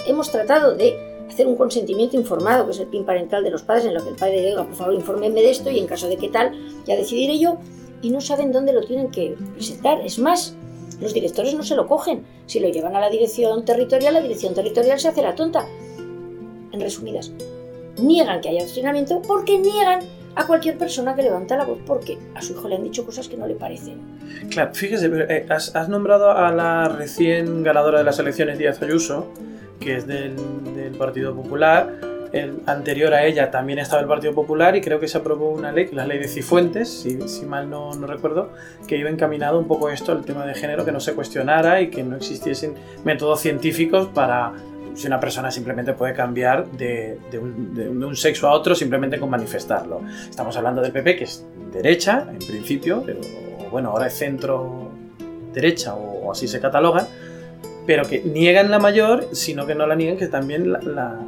hemos 0.07 0.31
tratado 0.31 0.75
de 0.75 0.95
hacer 1.27 1.47
un 1.47 1.55
consentimiento 1.55 2.15
informado, 2.15 2.65
que 2.65 2.71
es 2.71 2.79
el 2.79 2.87
PIN 2.87 3.05
parental 3.05 3.43
de 3.43 3.51
los 3.51 3.63
padres, 3.63 3.85
en 3.85 3.93
lo 3.93 4.03
que 4.03 4.09
el 4.09 4.15
padre 4.15 4.41
diga, 4.41 4.63
por 4.63 4.75
favor, 4.75 4.93
infórmenme 4.93 5.41
de 5.41 5.49
esto 5.49 5.69
y 5.69 5.79
en 5.79 5.87
caso 5.87 6.07
de 6.07 6.17
que 6.17 6.29
tal, 6.29 6.51
ya 6.85 6.95
decidiré 6.95 7.39
yo, 7.39 7.57
y 8.01 8.09
no 8.09 8.21
saben 8.21 8.51
dónde 8.51 8.73
lo 8.73 8.83
tienen 8.83 9.11
que 9.11 9.35
presentar. 9.53 10.01
Es 10.01 10.19
más, 10.19 10.55
los 11.01 11.13
directores 11.13 11.53
no 11.55 11.63
se 11.63 11.75
lo 11.75 11.87
cogen. 11.87 12.25
Si 12.45 12.59
lo 12.59 12.69
llevan 12.69 12.95
a 12.95 12.99
la 12.99 13.09
dirección 13.09 13.65
territorial, 13.65 14.13
la 14.13 14.21
dirección 14.21 14.53
territorial 14.53 14.99
se 14.99 15.07
hace 15.07 15.21
la 15.21 15.35
tonta 15.35 15.65
en 16.73 16.81
resumidas, 16.81 17.31
niegan 17.97 18.41
que 18.41 18.49
haya 18.49 18.61
adoctrinamiento 18.61 19.21
porque 19.21 19.57
niegan 19.57 20.01
a 20.35 20.47
cualquier 20.47 20.77
persona 20.77 21.15
que 21.15 21.21
levanta 21.21 21.55
la 21.55 21.63
voz 21.63 21.79
porque 21.85 22.17
a 22.35 22.41
su 22.41 22.53
hijo 22.53 22.67
le 22.67 22.75
han 22.75 22.83
dicho 22.83 23.05
cosas 23.05 23.27
que 23.27 23.37
no 23.37 23.47
le 23.47 23.55
parecen. 23.55 23.99
Claro, 24.49 24.73
fíjese, 24.73 25.09
eh, 25.29 25.45
has, 25.49 25.89
nombrado 25.89 26.31
a 26.31 26.51
la 26.51 26.89
recién 26.89 27.63
ganadora 27.63 27.99
de 27.99 28.03
las 28.03 28.17
elecciones, 28.19 28.57
Díaz 28.57 28.81
Ayuso, 28.81 29.31
que 29.79 29.97
es 29.97 30.07
del, 30.07 30.35
Partido 30.97 31.35
Popular. 31.35 31.93
El 32.33 32.61
anterior 32.65 33.13
a 33.13 33.25
ella 33.25 33.51
también 33.51 33.77
estaba 33.77 34.01
el 34.01 34.07
Partido 34.07 34.33
Popular 34.33 34.75
y 34.75 34.81
creo 34.81 34.99
que 34.99 35.07
se 35.07 35.19
aprobó 35.19 35.51
una 35.51 35.71
ley, 35.71 35.89
la 35.91 36.07
ley 36.07 36.17
de 36.17 36.27
Cifuentes, 36.27 36.89
si, 36.89 37.27
si 37.27 37.45
mal 37.45 37.69
no, 37.69 37.93
no, 37.93 38.07
recuerdo, 38.07 38.49
que 38.87 38.97
iba 38.97 39.09
encaminado 39.09 39.59
un 39.59 39.67
poco 39.67 39.89
esto, 39.89 40.13
el 40.13 40.25
tema 40.25 40.45
de 40.45 40.55
género, 40.55 40.83
que 40.83 40.91
no 40.91 40.99
se 40.99 41.13
cuestionara 41.13 41.81
y 41.81 41.89
que 41.89 42.03
no 42.03 42.15
existiesen 42.15 42.73
métodos 43.03 43.39
científicos 43.39 44.07
para 44.13 44.53
si 44.93 45.07
una 45.07 45.19
persona 45.19 45.51
simplemente 45.51 45.93
puede 45.93 46.13
cambiar 46.13 46.69
de, 46.71 47.19
un, 47.39 48.15
sexo 48.15 48.47
a 48.47 48.53
otro 48.53 48.75
simplemente 48.75 49.19
con 49.19 49.29
manifestarlo. 49.29 50.01
Estamos 50.29 50.55
hablando 50.57 50.81
del 50.81 50.91
PP, 50.91 51.15
que 51.15 51.23
es 51.23 51.45
derecha, 51.71 52.27
en 52.29 52.39
principio, 52.39 53.03
pero 53.05 53.19
bueno, 53.71 53.89
ahora 53.89 54.07
es 54.07 54.13
centro 54.13 54.91
derecha 55.53 55.95
o, 55.95 56.31
así 56.31 56.47
se 56.47 56.59
cataloga, 56.59 57.07
pero 57.85 58.03
que 58.05 58.21
niegan 58.21 58.71
la 58.71 58.79
mayor, 58.79 59.29
sino 59.33 59.65
que 59.65 59.75
no 59.75 59.87
la 59.87 59.95
niegan, 59.95 60.17
que 60.17 60.27
también 60.27 60.71
la, 60.71 61.19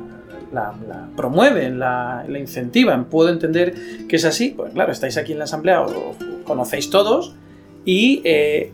promueven, 1.16 1.80
la, 1.80 2.26
incentivan. 2.28 3.06
Puedo 3.06 3.30
entender 3.30 3.74
que 4.08 4.16
es 4.16 4.26
así, 4.26 4.50
pues 4.56 4.74
claro, 4.74 4.92
estáis 4.92 5.18
aquí 5.18 5.32
en 5.32 5.40
la 5.40 5.46
asamblea, 5.46 5.82
os, 5.82 5.94
conocéis 6.46 6.90
todos 6.90 7.36
y... 7.84 8.22
Eh, 8.24 8.72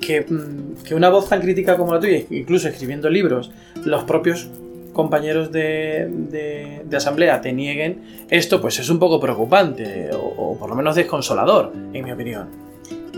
Mm, 0.00 0.82
que, 0.84 0.94
una 0.94 1.10
voz 1.10 1.28
tan 1.28 1.40
crítica 1.40 1.76
como 1.76 1.94
la 1.94 2.00
tuya, 2.00 2.22
incluso 2.30 2.68
escribiendo 2.68 3.10
libros, 3.10 3.50
los 3.84 4.04
propios 4.04 4.48
compañeros 4.92 5.52
de, 5.52 6.82
asamblea 6.92 7.40
te 7.40 7.52
nieguen 7.52 8.26
esto, 8.30 8.60
pues 8.60 8.78
es 8.78 8.88
un 8.90 8.98
poco 8.98 9.20
preocupante, 9.20 10.10
o, 10.12 10.56
por 10.58 10.68
lo 10.68 10.74
menos 10.74 10.96
desconsolador, 10.96 11.72
en 11.92 12.04
mi 12.04 12.10
opinión. 12.10 12.48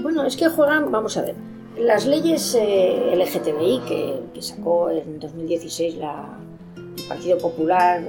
Bueno, 0.03 0.25
es 0.25 0.37
que 0.37 0.49
juegan, 0.49 0.90
vamos 0.90 1.16
a 1.16 1.23
ver, 1.23 1.35
las 1.79 2.07
leyes 2.07 2.57
eh, 2.59 3.14
LGTBI 3.14 3.81
que, 3.87 4.43
sacó 4.43 4.90
en 4.90 5.21
2016 5.21 5.97
la, 5.97 6.38
el 6.77 7.05
Partido 7.09 7.38
Popular, 7.38 8.03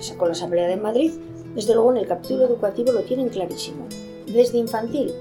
sacó 0.00 0.26
la 0.26 0.32
Asamblea 0.32 0.68
de 0.68 0.76
Madrid, 0.76 1.12
desde 1.54 1.74
luego 1.74 1.92
en 1.92 1.98
el 1.98 2.06
capítulo 2.06 2.44
educativo 2.44 2.92
lo 2.92 3.00
tienen 3.00 3.28
clarísimo. 3.28 3.86
Desde 4.26 4.58
infantil 4.58 5.12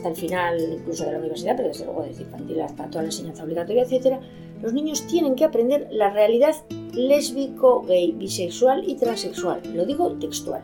hasta 0.00 0.08
el 0.08 0.16
final 0.16 0.58
incluso 0.72 1.04
de 1.04 1.12
la 1.12 1.18
universidad, 1.18 1.56
pero 1.56 1.68
desde 1.68 1.84
luego 1.84 2.02
desde 2.04 2.22
infantil 2.22 2.60
hasta 2.62 2.86
toda 2.86 3.02
la 3.02 3.08
enseñanza 3.08 3.44
obligatoria, 3.44 3.82
etcétera, 3.82 4.20
los 4.62 4.72
niños 4.72 5.06
tienen 5.06 5.34
que 5.34 5.44
aprender 5.44 5.88
la 5.90 6.10
realidad 6.10 6.54
lésbico, 6.94 7.82
gay, 7.82 8.12
bisexual 8.12 8.88
y 8.88 8.94
transexual. 8.94 9.60
Lo 9.74 9.84
digo 9.84 10.10
textual. 10.18 10.62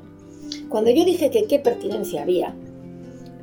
Cuando 0.71 0.91
yo 0.91 1.05
dije 1.05 1.31
que 1.31 1.45
qué 1.45 1.59
pertinencia 1.59 2.23
había, 2.23 2.55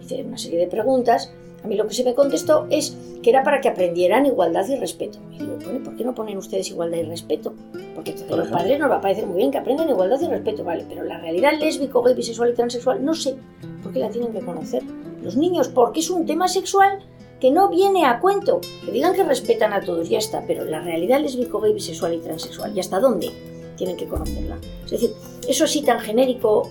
hice 0.02 0.24
una 0.24 0.38
serie 0.38 0.60
de 0.60 0.68
preguntas, 0.68 1.32
a 1.64 1.68
mí 1.68 1.76
lo 1.76 1.88
que 1.88 1.94
se 1.94 2.04
me 2.04 2.16
contestó 2.16 2.66
es 2.72 2.98
que 3.22 3.30
era 3.30 3.44
para 3.44 3.62
que 3.62 3.70
aprendieran 3.70 4.26
igualdad 4.26 4.68
y 4.68 4.76
respeto. 4.76 5.20
Y 5.32 5.40
digo, 5.40 5.58
bueno, 5.64 5.84
¿por 5.84 5.96
qué 5.96 6.04
no 6.04 6.16
ponen 6.16 6.38
ustedes 6.38 6.72
igualdad 6.72 6.98
y 6.98 7.04
respeto? 7.04 7.54
Porque 7.94 8.12
entonces 8.12 8.34
a 8.34 8.38
los 8.38 8.48
padres 8.48 8.80
nos 8.80 8.90
va 8.90 8.96
a 8.96 9.02
parecer 9.02 9.28
muy 9.28 9.38
bien 9.38 9.52
que 9.52 9.60
aprendan 9.60 9.90
igualdad 9.90 10.20
y 10.20 10.28
respeto, 10.28 10.64
vale, 10.64 10.86
pero 10.90 11.04
la 11.04 11.20
realidad 11.20 11.54
lésbico, 11.60 12.02
gay, 12.02 12.16
bisexual 12.16 12.50
y 12.50 12.54
transexual 12.56 13.06
no 13.06 13.14
sé 13.14 13.36
por 13.84 13.94
qué 13.94 14.00
la 14.00 14.10
tienen 14.10 14.34
que 14.34 14.42
conocer 14.42 14.82
los 15.24 15.36
niños, 15.36 15.70
porque 15.70 16.02
es 16.02 16.10
un 16.10 16.26
tema 16.26 16.48
sexual 16.48 17.00
que 17.40 17.52
no 17.52 17.70
viene 17.70 18.06
a 18.06 18.20
cuento. 18.20 18.62
Que 18.86 18.92
digan 18.92 19.14
que 19.14 19.24
respetan 19.24 19.74
a 19.74 19.82
todos, 19.82 20.08
ya 20.10 20.18
está, 20.18 20.44
pero 20.48 20.64
la 20.64 20.82
realidad 20.82 21.20
lésbico, 21.20 21.60
gay, 21.60 21.74
bisexual 21.74 22.14
y 22.14 22.20
transexual, 22.20 22.76
¿y 22.76 22.80
hasta 22.80 23.00
dónde 23.00 23.32
tienen 23.76 23.98
que 23.98 24.08
conocerla? 24.08 24.58
Es 24.86 24.92
decir, 24.92 25.12
eso 25.48 25.66
así 25.66 25.82
tan 25.82 26.00
genérico, 26.00 26.70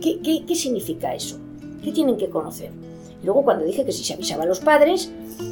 ¿qué, 0.00 0.20
qué, 0.46 0.54
significa 0.54 1.14
eso? 1.14 1.38
¿Qué 1.82 1.90
tienen 1.90 2.16
que 2.16 2.28
conocer? 2.28 2.70
Y 3.20 3.26
luego 3.26 3.42
cuando 3.42 3.64
dije 3.64 3.84
que 3.84 3.92
si 3.92 4.04
se 4.04 4.14
avisaba 4.14 4.44
a 4.44 4.46
los 4.46 4.60
padres, 4.60 5.10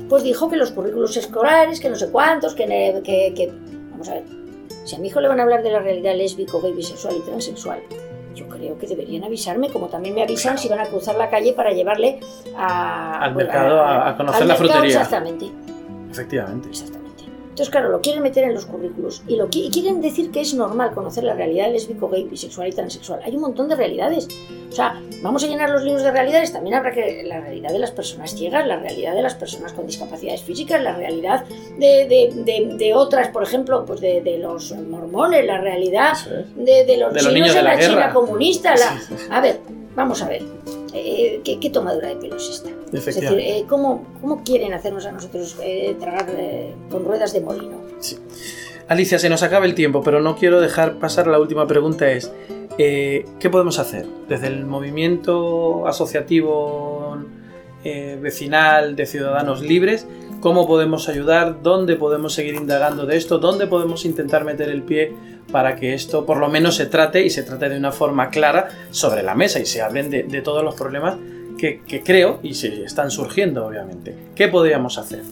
pues 0.09 0.23
dijo 0.23 0.49
que 0.49 0.57
los 0.57 0.71
currículos 0.71 1.17
escolares, 1.17 1.81
que 1.81 1.89
no 1.89 1.97
sé 1.97 2.11
cuántos, 2.11 2.55
que, 2.55 2.67
que, 3.05 3.33
que... 3.35 3.53
Vamos 3.91 4.09
a 4.09 4.15
ver, 4.15 4.25
si 4.85 4.97
a 4.97 4.99
mi 4.99 5.09
hijo 5.09 5.21
le 5.21 5.27
van 5.27 5.41
a 5.41 5.43
hablar 5.43 5.63
de 5.63 5.73
la 5.73 5.81
realidad 5.81 6.15
lésbico, 6.17 6.61
gay, 6.61 6.73
bisexual 6.73 7.17
y 7.17 7.21
transexual, 7.21 7.81
yo 8.35 8.49
creo 8.49 8.79
que 8.79 8.87
deberían 8.87 9.25
avisarme, 9.25 9.69
como 9.71 9.89
también 9.89 10.15
me 10.15 10.23
avisan 10.23 10.59
si 10.59 10.69
van 10.69 10.81
a 10.81 10.87
cruzar 10.87 11.17
la 11.17 11.29
calle 11.31 11.53
para 11.53 11.73
llevarle 11.73 12.21
al 12.57 13.35
mercado 13.35 13.83
a, 13.83 14.17
conocer 14.17 14.47
la 14.47 14.55
frutería. 14.55 15.03
Exactamente. 15.03 15.47
Efectivamente. 16.11 16.69
Exactamente. 16.69 17.00
Entonces, 17.61 17.73
claro, 17.73 17.91
lo 17.91 18.01
quieren 18.01 18.23
meter 18.23 18.45
en 18.45 18.55
los 18.55 18.65
currículos 18.65 19.23
y, 19.29 19.37
lo, 19.37 19.51
quieren 19.51 20.01
decir 20.01 20.31
que 20.31 20.41
es 20.41 20.55
normal 20.55 20.93
conocer 20.95 21.25
la 21.25 21.35
realidad 21.35 21.71
lésbico, 21.71 22.09
gay, 22.09 22.25
bisexual 22.25 22.69
y 22.69 22.73
transexual. 22.73 23.21
Hay 23.23 23.35
un 23.35 23.43
montón 23.43 23.69
de 23.69 23.77
realidades. 23.77 24.29
O 24.71 24.73
sea, 24.73 24.99
vamos 25.23 25.45
a 25.45 25.47
llenar 25.47 25.69
los 25.69 25.83
libros 25.85 26.03
de 26.03 26.11
realidades, 26.11 26.55
también 26.55 26.77
habrá 26.77 26.91
que 26.91 27.23
la 27.23 27.39
realidad 27.43 27.71
de 27.71 27.79
las 27.79 27.91
personas 27.91 28.35
ciegas, 28.35 28.67
la 28.67 28.79
realidad 28.79 29.15
de 29.15 29.21
las 29.21 29.35
personas 29.35 29.75
con 29.75 29.87
discapacidades 29.87 30.41
físicas, 30.41 30.83
la 30.83 30.97
realidad 30.97 31.45
de, 31.77 32.93
otras, 32.95 33.29
por 33.29 33.43
ejemplo, 33.43 33.85
pues 33.85 34.01
de, 34.01 34.39
los 34.41 34.73
mormones, 34.73 35.45
la 35.45 35.61
realidad 35.61 36.17
de, 36.57 36.97
los 36.97 37.15
chinos 37.15 37.55
en 37.55 37.65
la, 37.65 37.79
China 37.79 38.11
comunista. 38.11 38.75
A 39.31 39.41
ver, 39.43 39.61
vamos 39.95 40.23
a 40.23 40.29
ver. 40.29 40.43
Eh, 40.95 41.43
¿qué, 41.45 41.69
tomadura 41.69 42.09
de 42.09 42.17
pelo 42.17 42.37
es 42.37 42.49
esta? 42.49 42.71
Es 42.93 43.05
decir, 43.05 43.25
eh, 43.39 43.65
¿cómo, 43.69 44.05
quieren 44.45 44.73
hacernos 44.75 45.07
a 45.07 45.13
nosotros 45.13 45.57
eh, 45.63 45.97
tragar 45.99 46.27
con 46.91 47.05
ruedas 47.05 47.33
de 47.33 47.41
molino? 47.41 47.81
Alicia, 48.89 49.19
se 49.19 49.29
nos 49.29 49.43
acaba 49.43 49.67
el 49.67 49.75
tiempo, 49.75 50.03
pero 50.03 50.21
no 50.21 50.37
quiero 50.37 50.61
dejar 50.61 50.99
pasar 50.99 51.27
la 51.27 51.39
última 51.39 51.67
pregunta. 51.67 52.11
Es, 52.11 52.33
¿qué 52.77 53.49
podemos 53.51 53.79
hacer 53.79 54.07
desde 54.29 54.49
el 54.49 54.67
movimiento 54.67 55.87
asociativo 55.87 57.19
eh, 57.83 58.19
vecinal 58.21 58.95
de 58.95 59.07
ciudadanos 59.07 59.63
libres, 59.63 60.07
cómo 60.43 60.67
podemos 60.67 61.09
ayudar, 61.09 61.63
dónde 61.63 61.97
podemos 61.97 62.35
seguir 62.35 62.55
indagando 62.55 63.07
de 63.07 63.17
esto, 63.17 63.39
dónde 63.39 63.67
podemos 63.67 64.05
intentar 64.05 64.45
meter 64.45 64.69
el 64.69 64.83
pie 64.83 65.15
para 65.51 65.77
que 65.77 65.95
esto 65.95 66.27
por 66.27 66.37
lo 66.37 66.51
menos 66.51 66.77
se 66.77 66.85
trate 66.85 67.25
y 67.25 67.31
se 67.31 67.43
trate 67.43 67.71
de 67.71 67.79
una 67.79 67.91
forma 67.91 68.29
clara 68.29 68.69
sobre 68.91 69.23
la 69.23 69.35
mesa 69.35 69.61
y 69.61 69.65
se 69.65 69.81
hablen 69.81 70.11
de, 70.11 70.43
todos 70.43 70.63
los 70.63 70.75
problemas 70.75 71.17
que, 71.61 72.03
creo 72.03 72.41
y 72.43 72.55
se 72.55 72.85
están 72.85 73.11
surgiendo, 73.11 73.67
obviamente. 73.67 74.15
¿Qué 74.35 74.49
podríamos 74.49 74.97
hacer? 74.97 75.23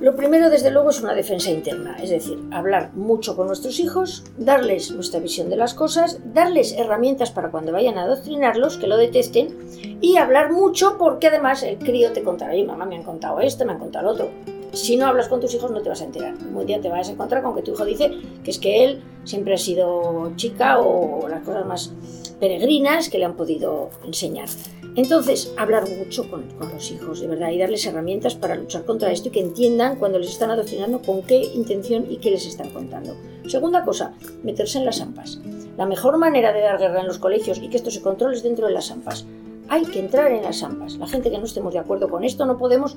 Lo 0.00 0.16
primero, 0.16 0.50
desde 0.50 0.72
luego, 0.72 0.90
es 0.90 1.00
una 1.00 1.14
defensa 1.14 1.50
interna, 1.50 1.96
es 2.02 2.10
decir, 2.10 2.38
hablar 2.50 2.92
mucho 2.94 3.36
con 3.36 3.46
nuestros 3.46 3.78
hijos, 3.78 4.24
darles 4.36 4.90
nuestra 4.90 5.20
visión 5.20 5.48
de 5.48 5.56
las 5.56 5.72
cosas, 5.72 6.18
darles 6.34 6.72
herramientas 6.72 7.30
para 7.30 7.50
cuando 7.50 7.72
vayan 7.72 7.96
a 7.96 8.02
adoctrinarlos, 8.02 8.76
que 8.76 8.88
lo 8.88 8.96
detesten, 8.96 9.56
y 10.00 10.16
hablar 10.16 10.52
mucho 10.52 10.96
porque 10.98 11.28
además 11.28 11.62
el 11.62 11.78
crío 11.78 12.12
te 12.12 12.24
contará, 12.24 12.52
mamá, 12.64 12.84
me 12.84 12.96
han 12.96 13.04
contado 13.04 13.40
esto, 13.40 13.64
me 13.64 13.72
han 13.72 13.78
contado 13.78 14.06
lo 14.06 14.12
otro. 14.12 14.30
Si 14.72 14.96
no 14.96 15.06
hablas 15.06 15.28
con 15.28 15.40
tus 15.40 15.54
hijos 15.54 15.70
no 15.70 15.80
te 15.80 15.88
vas 15.88 16.02
a 16.02 16.06
enterar. 16.06 16.34
Un 16.52 16.66
día 16.66 16.80
te 16.80 16.88
vas 16.88 17.08
a 17.08 17.12
encontrar 17.12 17.44
con 17.44 17.54
que 17.54 17.62
tu 17.62 17.74
hijo 17.74 17.84
dice 17.84 18.10
que 18.42 18.50
es 18.50 18.58
que 18.58 18.84
él 18.84 19.02
siempre 19.22 19.54
ha 19.54 19.58
sido 19.58 20.32
chica 20.34 20.80
o 20.80 21.28
las 21.28 21.44
cosas 21.44 21.64
más 21.64 21.92
peregrinas 22.40 23.08
que 23.08 23.18
le 23.18 23.24
han 23.24 23.36
podido 23.36 23.90
enseñar. 24.04 24.48
Entonces, 24.96 25.52
hablar 25.56 25.88
mucho 25.90 26.30
con, 26.30 26.44
los 26.58 26.92
hijos, 26.92 27.20
de 27.20 27.26
verdad, 27.26 27.50
y 27.50 27.58
darles 27.58 27.84
herramientas 27.84 28.36
para 28.36 28.54
luchar 28.54 28.84
contra 28.84 29.10
esto 29.10 29.28
y 29.28 29.32
que 29.32 29.40
entiendan 29.40 29.96
cuando 29.96 30.20
les 30.20 30.30
están 30.30 30.50
adoctrinando 30.50 31.02
con 31.02 31.22
qué 31.22 31.50
intención 31.54 32.06
y 32.08 32.18
qué 32.18 32.30
les 32.30 32.46
están 32.46 32.70
contando. 32.70 33.16
Segunda 33.48 33.84
cosa, 33.84 34.14
meterse 34.44 34.78
en 34.78 34.84
las 34.84 35.00
AMPAs. 35.00 35.40
La 35.76 35.86
mejor 35.86 36.16
manera 36.18 36.52
de 36.52 36.60
dar 36.60 36.78
guerra 36.78 37.00
en 37.00 37.08
los 37.08 37.18
colegios 37.18 37.58
y 37.58 37.68
que 37.68 37.76
esto 37.76 37.90
se 37.90 38.02
controle 38.02 38.36
es 38.36 38.44
dentro 38.44 38.68
de 38.68 38.72
las 38.72 38.92
AMPAs. 38.92 39.26
Hay 39.68 39.84
que 39.84 39.98
entrar 39.98 40.30
en 40.30 40.42
las 40.42 40.62
AMPAs. 40.62 40.96
La 40.98 41.08
gente 41.08 41.30
que 41.30 41.38
no 41.38 41.44
estemos 41.44 41.72
de 41.72 41.80
acuerdo 41.80 42.08
con 42.08 42.22
esto 42.22 42.46
no 42.46 42.56
podemos 42.56 42.96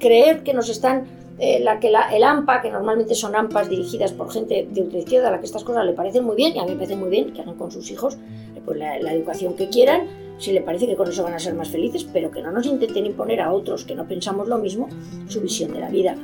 creer 0.00 0.42
que 0.42 0.54
nos 0.54 0.70
están 0.70 1.04
eh, 1.38 1.60
la 1.60 1.80
que 1.80 1.88
el 1.88 2.24
AMPA, 2.24 2.62
que 2.62 2.70
normalmente 2.70 3.14
son 3.14 3.36
AMPAs 3.36 3.68
dirigidas 3.68 4.12
por 4.12 4.32
gente 4.32 4.66
de 4.70 4.80
ultraizquierda, 4.80 5.28
a 5.28 5.32
la 5.32 5.40
que 5.40 5.44
estas 5.44 5.64
cosas 5.64 5.84
le 5.84 5.92
parecen 5.92 6.24
muy 6.24 6.34
bien, 6.34 6.56
y 6.56 6.58
a 6.60 6.62
mí 6.62 6.70
me 6.70 6.76
parece 6.76 6.96
muy 6.96 7.10
bien 7.10 7.34
que 7.34 7.42
hagan 7.42 7.56
con 7.56 7.70
sus 7.70 7.90
hijos 7.90 8.14
eh, 8.54 8.62
pues 8.64 8.78
la 8.78 9.12
educación 9.12 9.54
que 9.54 9.68
quieran, 9.68 10.08
si 10.38 10.52
le 10.52 10.60
parece 10.60 10.86
que 10.86 10.96
con 10.96 11.08
eso 11.08 11.22
van 11.22 11.34
a 11.34 11.38
ser 11.38 11.54
más 11.54 11.68
felices, 11.68 12.06
pero 12.12 12.30
que 12.30 12.42
no 12.42 12.50
nos 12.50 12.66
intenten 12.66 13.06
imponer 13.06 13.40
a 13.40 13.52
otros 13.52 13.84
que 13.84 13.94
no 13.94 14.06
pensamos 14.06 14.48
lo 14.48 14.58
mismo 14.58 14.88
su 15.28 15.40
visión 15.40 15.72
de 15.72 15.80
la 15.80 15.88
vida. 15.88 16.16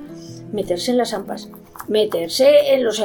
Meterse 0.53 0.90
en 0.90 0.98
las 0.98 1.14
AMPAs, 1.14 1.48
meterse 1.88 2.75
en 2.75 2.85
los, 2.85 3.03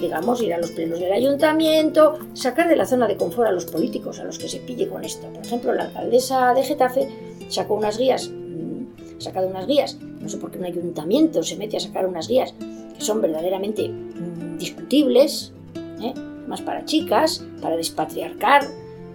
digamos, 0.00 0.42
ir 0.42 0.52
a 0.52 0.58
los 0.58 0.72
plenos 0.72 0.98
del 0.98 1.12
ayuntamiento, 1.12 2.18
sacar 2.34 2.68
de 2.68 2.74
la 2.74 2.86
zona 2.86 3.06
de 3.06 3.16
confort 3.16 3.48
a 3.48 3.52
los 3.52 3.66
políticos, 3.66 4.18
a 4.18 4.24
los 4.24 4.38
que 4.38 4.48
se 4.48 4.58
pille 4.58 4.88
con 4.88 5.04
esto. 5.04 5.28
Por 5.28 5.44
ejemplo, 5.44 5.72
la 5.72 5.84
alcaldesa 5.84 6.54
de 6.54 6.64
Getafe 6.64 7.08
sacó 7.48 7.74
unas 7.74 7.98
guías, 7.98 8.28
mm, 8.28 9.20
sacado 9.20 9.46
unas 9.46 9.68
guías, 9.68 9.96
no 10.20 10.28
sé 10.28 10.38
por 10.38 10.50
qué 10.50 10.58
un 10.58 10.64
ayuntamiento 10.64 11.44
se 11.44 11.56
mete 11.56 11.76
a 11.76 11.80
sacar 11.80 12.06
unas 12.06 12.26
guías 12.26 12.52
que 12.98 13.04
son 13.04 13.22
verdaderamente 13.22 13.88
mm, 13.88 14.58
discutibles, 14.58 15.52
¿eh? 16.02 16.14
más 16.48 16.62
para 16.62 16.84
chicas, 16.84 17.44
para 17.60 17.76
despatriarcar, 17.76 18.66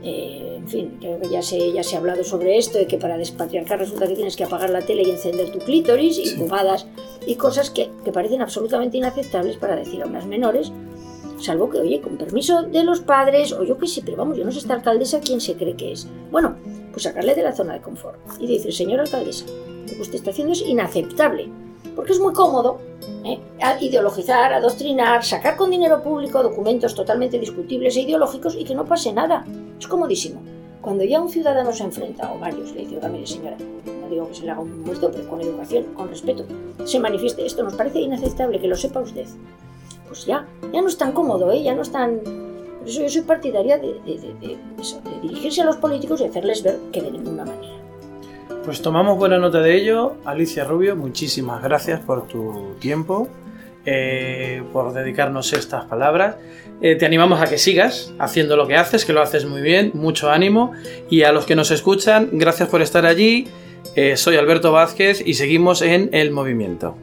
eh, 0.04 0.56
en 0.58 0.68
fin, 0.68 0.98
creo 1.00 1.20
que 1.20 1.30
ya 1.30 1.42
se, 1.42 1.72
ya 1.72 1.84
se 1.84 1.96
ha 1.96 2.00
hablado 2.00 2.24
sobre 2.24 2.58
esto, 2.58 2.78
de 2.78 2.88
que 2.88 2.98
para 2.98 3.18
despatriarcar 3.18 3.80
resulta 3.80 4.08
que 4.08 4.16
tienes 4.16 4.36
que 4.36 4.44
apagar 4.44 4.70
la 4.70 4.82
tele 4.82 5.04
y 5.04 5.12
encender 5.12 5.52
tu 5.52 5.60
clítoris 5.60 6.18
y 6.18 6.36
bobadas 6.38 6.88
y 7.26 7.36
cosas 7.36 7.70
que, 7.70 7.90
que, 8.04 8.12
parecen 8.12 8.42
absolutamente 8.42 8.98
inaceptables 8.98 9.58
para 9.58 9.76
decir 9.76 10.02
a 10.02 10.08
unas 10.08 10.26
menores, 10.26 10.72
salvo 11.40 11.70
que, 11.70 11.80
oye, 11.80 12.02
con 12.02 12.18
permiso 12.18 12.64
de 12.64 12.84
los 12.84 13.02
padres, 13.02 13.52
o 13.54 13.64
yo 13.64 13.78
qué 13.78 13.88
sé, 13.88 14.02
pero 14.04 14.18
vamos, 14.18 14.38
yo 14.38 14.46
no 14.46 14.52
sé 14.52 14.60
esta 14.60 14.74
alcaldesa 14.74 15.20
quién 15.20 15.40
se 15.40 15.56
cree 15.56 15.76
que 15.76 15.92
es. 15.92 16.08
Bueno, 16.32 16.56
pues 16.92 17.04
sacarle 17.04 17.36
de 17.36 17.44
la 17.44 17.54
zona 17.54 17.74
de 17.74 17.82
confort 17.82 18.20
y 18.40 18.48
decir, 18.48 18.74
señora 18.74 19.04
alcaldesa, 19.04 19.46
lo 19.46 19.94
que 19.94 20.02
usted 20.02 20.16
está 20.16 20.32
haciendo 20.32 20.54
es 20.54 20.62
inaceptable, 20.62 21.48
porque 21.96 22.14
es 22.14 22.20
muy 22.20 22.34
cómodo 22.34 22.80
¿eh? 23.24 23.40
ideologizar, 23.80 24.54
adoctrinar, 24.54 25.24
sacar 25.24 25.56
con 25.56 25.70
dinero 25.70 26.02
público 26.02 26.44
documentos 26.44 26.96
totalmente 26.96 27.40
discutibles 27.40 27.96
e 27.98 28.02
ideológicos 28.02 28.56
y 28.56 28.64
que 28.64 28.76
no 28.76 28.86
pase 28.86 29.14
nada. 29.14 29.46
Es 29.80 29.88
comodísimo. 29.88 30.42
Cuando 30.82 31.04
ya 31.04 31.22
un 31.22 31.30
ciudadano 31.30 31.72
se 31.72 31.84
enfrenta, 31.84 32.34
o 32.34 32.40
varios, 32.40 32.74
le 32.74 32.86
dice, 32.86 33.00
mire 33.10 33.28
señora, 33.28 33.58
no 33.86 34.10
digo 34.10 34.28
que 34.28 34.34
se 34.34 34.44
le 34.44 34.52
haga 34.52 34.62
un 34.62 34.82
muerto, 34.82 35.12
pero 35.12 35.28
con 35.30 35.40
educación, 35.40 35.86
con 35.94 36.10
respeto, 36.10 36.44
se 36.86 37.00
manifieste, 37.00 37.46
esto 37.46 37.64
nos 37.64 37.76
parece 37.76 38.02
inaceptable, 38.02 38.60
que 38.60 38.68
lo 38.68 38.76
sepa 38.76 39.00
usted. 39.02 39.28
Pues 40.08 40.26
ya, 40.26 40.48
ya 40.74 40.82
no 40.82 40.88
es 40.88 40.98
tan 40.98 41.12
cómodo, 41.12 41.52
¿eh? 41.52 41.62
ya 41.62 41.76
no 41.76 41.84
es 41.84 41.92
tan... 41.92 42.20
Por 42.20 42.90
eso 42.90 43.04
yo 43.04 43.10
soy 43.10 43.22
partidaria 43.22 43.78
de, 43.78 43.94
de 44.04 44.58
dirigirse 45.22 45.62
a 45.62 45.66
los 45.66 45.78
políticos 45.78 46.20
y 46.22 46.26
hacerles 46.26 46.64
ver 46.64 46.80
que 46.92 47.02
de 47.02 47.12
ninguna 47.12 47.46
manera. 47.46 47.81
Pues 48.64 48.84
tomamos 48.84 49.18
buena 49.18 49.40
nota 49.40 49.60
de 49.60 49.76
ello. 49.76 50.18
Alicia 50.24 50.64
Rubio, 50.64 50.96
muchísimas 50.96 51.64
gracias 51.64 52.00
por 52.00 52.28
tu 52.28 52.76
tiempo, 52.80 53.28
eh, 53.86 54.62
por 54.72 54.94
dedicarnos 54.94 55.52
estas 55.54 55.86
palabras. 55.86 56.36
Eh, 56.80 56.96
te 56.96 57.08
animamos 57.08 57.42
a 57.42 57.46
que 57.46 57.58
sigas 57.58 58.14
haciendo 58.20 58.56
lo 58.56 58.68
que 58.68 58.76
haces, 58.76 59.04
que 59.04 59.14
lo 59.14 59.22
haces 59.22 59.46
muy 59.46 59.62
bien, 59.62 59.92
mucho 59.96 60.30
ánimo. 60.30 60.74
Y 61.10 61.24
a 61.24 61.32
los 61.32 61.46
que 61.48 61.56
nos 61.56 61.72
escuchan, 61.72 62.30
gracias 62.34 62.70
por 62.70 62.84
estar 62.84 63.08
allí. 63.08 63.48
Eh, 63.96 64.16
soy 64.16 64.36
Alberto 64.36 64.72
Vázquez 64.72 65.24
y 65.26 65.34
seguimos 65.34 65.82
en 65.82 66.10
El 66.14 66.30
Movimiento. 66.30 66.96